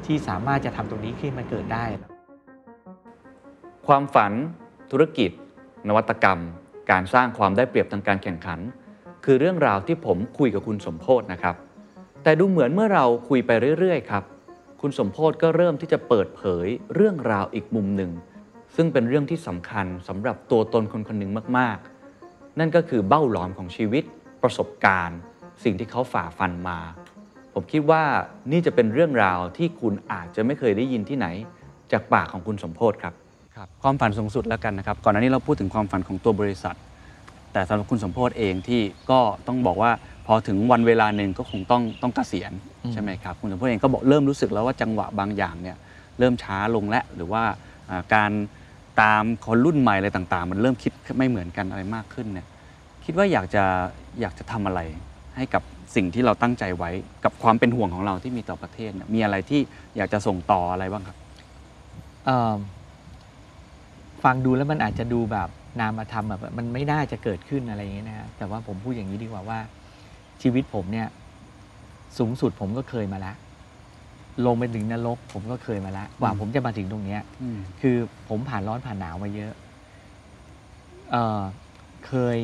[0.07, 1.84] ที่สามารถจะทำตรงนี้ขึ้นมาเกิดได้
[3.87, 4.32] ความฝัน
[4.91, 5.30] ธุรกิจ
[5.89, 6.41] นวัตกรรม
[6.91, 8.61] การสร้างความได้เปรียบทางการแข่งขัน
[9.24, 11.55] คือเรื่องราวที่ผมคุยกับคุณสมโพศนะครับ
[12.22, 14.24] แต่ดูเหมือนเมื่อเราคุยไปเรื่อยๆครับ
[14.80, 18.11] คุณสมโพศก็เริ่มที่จะเปิดเผยเรื่องราวอีกมุมหนึ่ง
[18.76, 21.96] ซึ่งเป็นเรื่องที่สำคัญสำหรับตัวตนคนคนหนึ่งมากๆ
[22.59, 24.05] นั่นก็คือเบ้าหลอมของชีวิต
[24.43, 25.19] ประสบการณ์
[25.65, 26.79] สิ่งที่เขาฝ่าฟันมา
[27.55, 28.03] ผมคิดว่า
[28.53, 31.27] นี่จะเป็นเรื่องราวที่คุณอาจจะไม่เคยได้ยินที่ไหน
[31.93, 33.15] จากปากของคุณสมโพศครับ
[33.57, 36.77] ครับความฝันสูงสุดแล้วกันนะครับก่อนหน้านี้เราพูดถึงความฝันของตัวบริษัท
[37.53, 38.81] แต่สำหรับคุณสมโพศเองที่
[39.11, 39.91] ก็ต้องบอกว่า
[40.27, 42.53] พอถึงวันเวลาหนึ่งก็คงต้องต้องเกษียณ
[42.85, 45.77] อืมใช่ไหมครับคุณสมโพศเองก็บอกเริ่มรู้สึกแล้วว่าจังหวะบางอย่างเนี่ย
[46.19, 47.43] เริ่มช้าลงและหรือว่า
[47.91, 48.31] อ่าการ
[49.01, 52.47] ตามคนรุ่นใหม่อะไรต่างๆ มันเริ่มคิดไม่เหมือนกันอะไรมากขึ้นเนี่ย
[53.05, 53.65] คิดว่าอยากจะ
[54.21, 54.81] อยากจะทำอะไร
[55.37, 55.63] ให้กับ
[55.95, 56.91] สิ่งที่เราตั้งใจไว้
[57.25, 59.61] กับความเป็นห่วงของเราที่มีต่อประเทศเนี่ยมีอะไรที่
[59.97, 61.17] อยากจะส่งต่ออะไรบ้างครับ
[64.25, 65.49] ฟังดูแล้วมันอาจจะดูแบบ
[65.81, 69.59] นามธรรมแบบมันไม่น่าจะเกิดขึ้นอะไรอย่างเงี้ยนะฮะแต่ว่าผมพูดอย่างนี้ดีกว่าว่า
[70.43, 71.09] ชีวิตผมเนี่ย
[72.19, 73.37] สูงสุดผมก็เคยมาแล้ว
[74.47, 77.97] ลงไปถึงนรกผมก็เคยมาแล้วกว่าผมจะมาถึงตรงเนี้ย อืม คือ
[78.28, 79.53] ผมผ่านร้อนผ่านหนาวมาเยอะ
[81.11, 81.43] เออ
[82.07, 82.39] เคย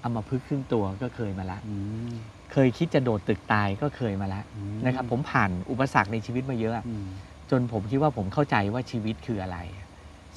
[0.00, 1.76] เอามาพึกษ์ครึ่งตัวก็เคยมาแล้วอื
[2.12, 2.14] ม
[2.52, 7.06] เคยคิดจะโดดตึกตายก็เคยมาแล้วอืมนะครับ ผมผ่านอุปสรรคในชีวิตมาเยอะ อืม
[7.50, 9.58] จนผมคิดว่าผมเข้าใจว่าชีวิตคืออะไร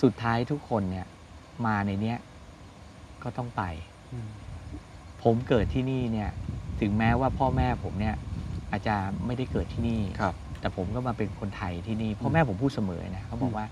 [0.01, 1.07] สุดท้ายทุกคนเนี่ย
[1.65, 2.17] มาในเนี้ย
[3.23, 3.63] ก็ต้องไป
[5.23, 6.29] ผมเกิดที่นี่เนี่ย
[6.81, 8.15] ถึงแม้ว่าพ่อแม่ผมเนี่ย
[8.71, 8.95] อาจจะ
[9.25, 13.66] ไม่ได้เกิดที่นี่ ครับ แต่ผมก็มาเป็นคนไทยที่นี่พ่อแม่ผมพูดเสมอนะเขาบอกว่า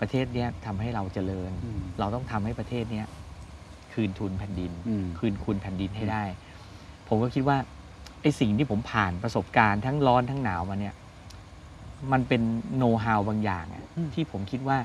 [0.00, 3.06] ประเทศเนี้ยทำให้เราเจริญอืมเราต้องทำให้ประเทศเนี้ย
[3.92, 6.22] คืนทุนแผ่นดินอืมคืนคุณแผ่นดินให้ได้
[7.08, 7.56] ผมก็คิดว่า
[8.22, 10.94] ไอ้สิ่งที่ผมผ่านประสบการณ์ทั้งร้อนทั้งหนาวมาเนี่ย
[12.12, 12.42] มันเป็น
[12.76, 13.82] โน้ตฮาวบางอย่างอะ
[14.14, 14.78] ที่ผมคิดว่า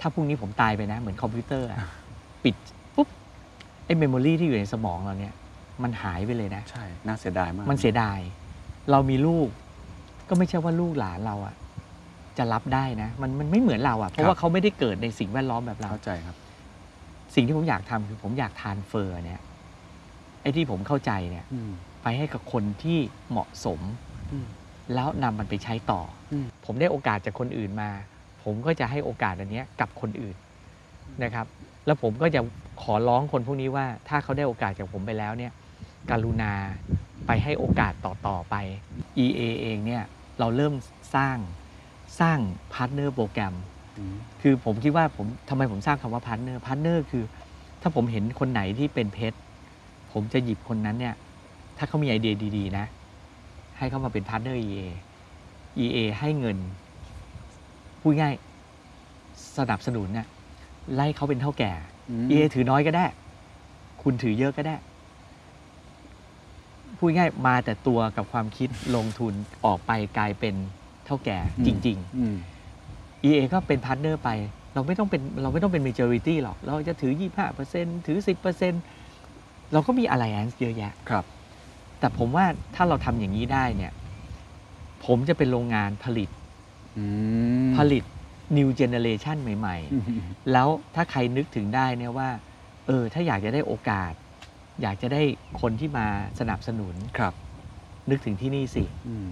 [0.00, 1.78] ถ้าพรุ่งนี้ผมตายไปนะ เหมือนคอมพิวเตอร์อะ
[2.44, 2.54] ปิด
[2.96, 3.08] ปุ๊บ
[3.86, 5.34] ไอ้ memory ที่อยู่ในสมองเราเนี่ย
[5.82, 8.18] มันหายไปเลยนะ ใช่ น่าเสียดายมาก มันเสียดาย
[8.90, 9.48] เรามีลูก
[10.28, 11.54] ก็ไม่ใช่ว่าลูกหลานเราอะ
[12.38, 16.36] จะรับได้นะมันมันไม่เหมือนเราอะเพราะว่าเขาไม่ได้เกิดในสิ่งแวดล้อมแบบเราเข้าใจครับ
[17.34, 19.40] สิ่งที่ผมอยากทำคือผมอยาก transfer เนี่ย
[20.42, 21.72] ไอ้ที่ผมเข้าใจเนี่ยอืม
[22.02, 22.98] ไปให้กับคนที่
[23.30, 23.80] เหมาะสม
[24.32, 24.48] อืม
[24.94, 26.02] แล้วนำมันไปใช้ต่อ
[26.32, 27.90] อืมผมได้โอกาสจากคนอื่นมา
[28.42, 30.36] ผมก็จะให้โอกาสอันเนี้ยกับคนอื่น
[31.22, 31.46] นะครับ
[31.86, 32.40] แล้วผมก็จะ
[32.82, 35.52] ขอร้องคนพวกนี้ว่า ถ้าเขาได้โอกาสจากผมไปแล้วเนี่ย
[36.10, 36.52] กรุณา
[37.26, 38.54] ไปให้โอกาสต่อๆไป
[39.24, 40.02] EA เองเนี่ย
[40.38, 40.74] เราเริ่ม
[41.14, 41.36] สร้าง
[42.20, 42.38] สร้าง
[42.72, 43.54] partner program
[43.98, 47.24] อืมคือผมคิดว่าผมทำไมผมสร้างคำว่า partner partner คือ
[47.82, 49.36] ถ้าผมเห็นคนไหนที่เป็นเพชร
[50.12, 51.14] ผมจะหยิบคนนั้นเนี่ย
[51.78, 52.86] ถ้าเขามีไอเดี ๆ นะ
[53.78, 54.80] ให้เขามาเป็นพาร์ทเนอร์ EA
[55.84, 56.58] EA ให้เงิน
[58.00, 58.34] พูดง่าย
[59.58, 60.26] สนับสนุนเนี่ย
[60.94, 61.72] ให้เขาเป็นเถ้าแก่
[62.10, 63.04] อืม EA ถือน้อยก็ได้
[64.02, 64.76] คุณถือเยอะก็ได้
[66.98, 69.34] พูดง่ายมาแต่ตัวกับความคิดลงทุน
[69.64, 70.54] ออกไปกลายเป็น
[71.06, 72.36] เถ้าแก่จริงๆอืม
[73.24, 74.30] EA ก็เป็น partner ไป
[74.74, 78.82] เราไม่ต้องเป็นเราไม่ต้องเป็น majority หรอก เราจะถือ 25%ถือ 10%
[79.72, 81.24] เราก็มี alliance เยอะแยะครับ
[82.00, 82.44] แต่ผมว่า
[82.74, 83.92] ถ้าเราทำอย่างนี้ได้เนี่ย
[85.04, 86.28] ผมจะเป็นโรงงานผลิต
[86.96, 87.04] อื
[87.68, 88.04] มผลิต
[88.56, 92.30] new generation ใหม่อืมๆแล้วถ้าใครนึกถึงได้เนี่ยว่า
[92.86, 94.12] เออ ถ้าอยากจะได้โอกาส
[94.82, 95.22] อยากจะได้
[95.60, 96.06] คนที่มา
[96.40, 97.34] สนับสนุน ครับ
[98.10, 99.28] นึกถึงที่นี่สิ อืม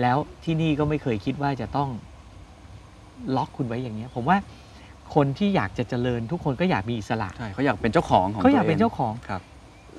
[0.00, 1.88] แล้วที่นี่ก็ไม่เคยคิดว่าจะต้อง
[3.36, 4.36] ล็อกคุณไว้อย่างเนี้ย ผมว่า
[5.14, 9.42] คนที่อยากจะเจริญทุกคนก็อยากมีอิสระ ใช่เขาอยากเป็นเจ้าของของเขาอยากตัวเป็นเจ้าของ ครับ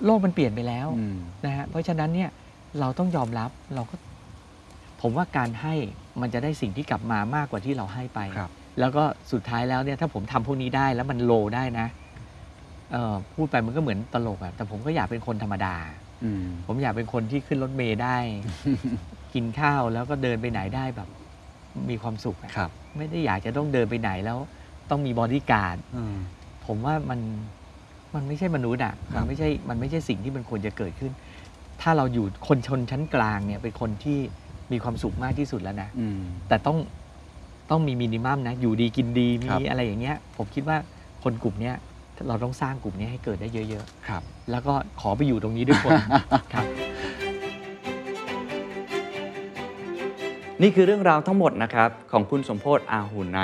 [0.05, 2.30] โลกมันเปลี่ยนไปแล้วอืม นะฮะเพราะฉะนั้นเนี่ย
[2.80, 3.95] เราต้องยอมรับเราก็
[5.01, 5.74] ผมว่าการให้
[6.22, 11.88] มันจะได้สิ่งที่กลับมามากกว่าที่เราให้ไป ครับ แล้วก็สุดท้ายแล้วเนี่ยถ้าผมทำพวกนี้ได้แล้วมันโลได้นะ
[12.92, 15.76] เออพูดไปมันก็เหมือนตลกอะแต่ผมก็อยากเป็นคนธรรมดา
[16.24, 18.18] อืม ผมอยากเป็นคนที่ขึ้นรถเมย์ได้
[19.34, 21.10] กินข้าวแล้วก็เดินไปไหนได้แบบ
[21.89, 24.38] มีความสุขอะครับ ไม่ได้อยากจะต้องเดินไปไหนแล้ว
[24.89, 26.16] ต้องมีบอดี้การ์ด อืม
[26.66, 27.20] ผมว่ามัน
[28.16, 31.12] มันไม่ใช่มนุษย์อะครัมับ นไม่ใช่มันไม่ใช่สิ่งที่มันควรจะเกิดขึ้น
[31.82, 34.20] ถ้าเราอยู่คนชนชั้นกลางเนี่ยเป็นคนที่
[34.72, 36.78] มีความสุขมากที่สุดแล้วนะ อืม แต่ต้อง
[37.70, 40.78] ต้องมี minimum นะ อยู่ดีกินดีมีครับอะไรอย่างเงี้ย ผมคิดว่า
[41.24, 41.76] คนกลุ่มเนี้ย
[42.28, 45.91] เราต้องสร้างกลุ่มนี้ให้เกิดได้เยอะครับ ๆ แล้วก็ขอไปอยู่ตรงนี้ด้วยคน
[46.53, 46.65] ครับ
[50.61, 53.39] นี่คือเรื่องราวทั้งหมดนะครับ ของคุณสมโภชน์ อาหุนัย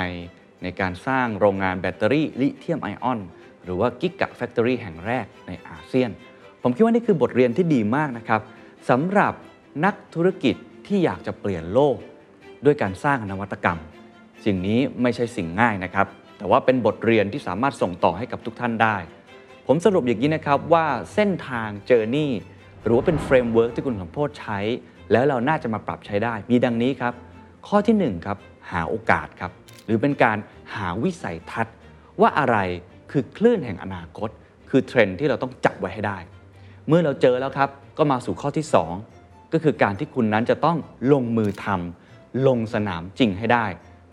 [0.62, 3.20] ในการสร้างโรงงานแบตเตอรี่ลิเธียมไอออน
[3.64, 6.10] หรือว่า Gigafactory แห่งแรกในอาเซียน
[6.62, 8.40] ผมคิดว่านี่คือบทเรียนที่ดีมากนะครับ
[8.90, 9.32] สำหรับ
[9.84, 10.54] นักธุรกิจ
[10.86, 11.96] ที่อยากจะเปลี่ยนโลก
[12.64, 13.78] ด้วยการสร้างนวัตกรรม
[14.44, 16.06] สิ่งนี้ไม่ใช่สิ่งง่ายนะครับ
[16.38, 18.96] แต่ว่าเป็นบทเรียนที่สามารถส่งต่อให้กับทุกท่านได้
[19.66, 22.32] ผมสรุปอย่างนี้นะครับว่าเส้นทาง journey
[22.84, 24.58] หรือว่าเป็น framework ที่คุณสมโภชน์ใช้
[25.12, 27.12] แล้วเราน่าจะมาปรับใช้ได้ มีดังนี้ครับ
[27.68, 28.38] ข้อที่1ครับ
[28.70, 29.52] หาโอกาสครับ
[29.86, 30.38] หรือเป็นการ
[30.74, 31.74] หาวิสัยทัศน์
[32.20, 32.56] ว่าอะไร
[33.10, 34.30] คือคลื่นแห่งอนาคต
[34.70, 36.18] คือเทรนด์ที่เราต้องจับไว้ให้ได้
[36.88, 38.66] เมื่อเราเจอแล้วครับ ก็มาสู่ข้อที่
[39.08, 40.76] 2 ก็คือการที่คุณนั้นจะต้อง
[41.12, 43.66] ลงมือทำลงสนามจริงให้ได้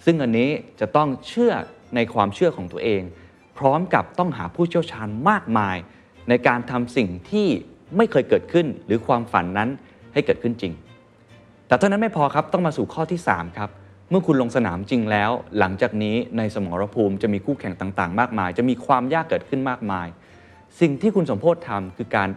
[0.05, 0.49] ซึ่งอันนี้
[0.79, 1.53] จะต้องเชื่อ
[1.95, 3.01] ในความเชื่อของตัวเอง
[3.57, 5.77] พร้อมกับต้องหาผู้เชี่ยวชาญมากมาย
[6.29, 7.47] ในการทำสิ่งที่
[7.97, 9.69] ไม่เคยเกิดขึ้น หรือความฝันนั้น
[10.13, 10.73] ให้เกิดขึ้นจริง
[11.67, 13.69] แต่เท่านั้นไม่พอครับต้องมาสู่ข้อที่ 3 ครับ
[14.09, 20.07] เมื่อคุณลงสนามจริงแล้ว หลังจากนี้ในสมรภูมิจะมีคู่แข่งต่างๆ มากมาย จะมีความยากเกิดขึ้นมากมาย
[20.81, 22.29] สิ่งที่คุณสมโพธทำคือการ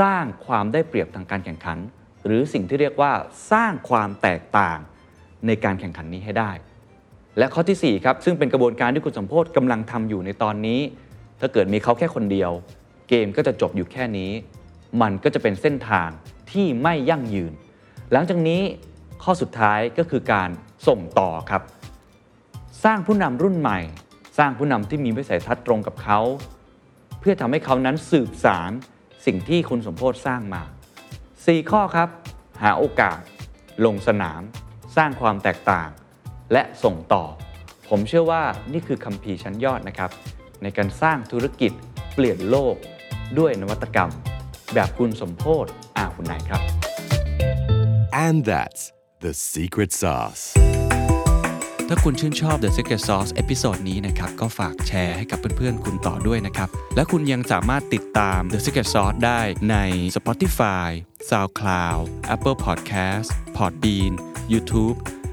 [0.00, 1.78] สร้างความได้เปรียบทางการแข่งขัน
[2.26, 3.12] หรือสิ่งที่เรียกว่า
[3.52, 4.78] สร้างความแตกต่าง
[5.46, 6.50] ในการแข่งขันนี้ให้ได้
[7.38, 10.80] และข้อทีสี่ 4 ครับ ซึ่งเป็นกระบวนการที่คุณสมโพธกำลังทำอยู่ในตอนนี้
[11.40, 12.50] ถ้าเกิดมีเขาแค่คนเดียว
[13.08, 14.30] เกมก็จะจบอยู่แค่นี้
[15.02, 16.08] มันก็จะเป็นเส้นทาง
[16.50, 17.52] ที่ไม่ยั่งยืน
[18.12, 18.62] หลังจากนี้
[19.22, 20.48] ข้อสุดท้ายก็คือการ
[20.86, 21.62] ส่งต่อครับ
[22.84, 23.78] สร้างผู้นำรุ่นใหม่
[24.38, 26.20] สร้างผู้นำที่มีวิสัยทัศน์ตรงกับเขา
[27.20, 28.70] เพื่อทำให้เขานั้นสืบสาน
[29.26, 30.62] สิ่งที่คุณสมโภชน์สร้างมา
[31.16, 32.08] 4 ข้อครับ
[32.62, 33.20] หาโอกาส
[33.84, 34.42] ลงสนาม
[34.96, 35.88] สร้างความแตกต่าง
[36.52, 37.24] และส่งต่อ
[37.88, 38.42] ผมเชื่อว่า
[38.72, 40.10] นี่คือคัมภีร์ชั้นยอดนะครับ
[40.62, 41.72] ในการสร้างธุรกิจ
[42.14, 42.76] เปลี่ยนโลก
[43.38, 44.10] ด้วยนวัตกรรม
[44.74, 45.66] แบบคุณสมโภชน์
[45.96, 46.62] อาหุนัยครับ
[48.26, 48.82] And that's
[49.24, 50.44] the secret sauce.
[51.88, 59.40] ถ้าคุณชื่นชอบ The Secret Sauce episode นี้นะครับ ก็ฝากแชร์ให้กับเพื่อนๆ คุณต่อด้วยนะครับ และคุณยังสามารถติดตาม The Secret Sauce ได้
[59.70, 59.76] ใน
[60.16, 60.88] Spotify,
[61.28, 62.00] SoundCloud,
[62.34, 64.12] Apple Podcast, Podbean,
[64.52, 64.96] YouTube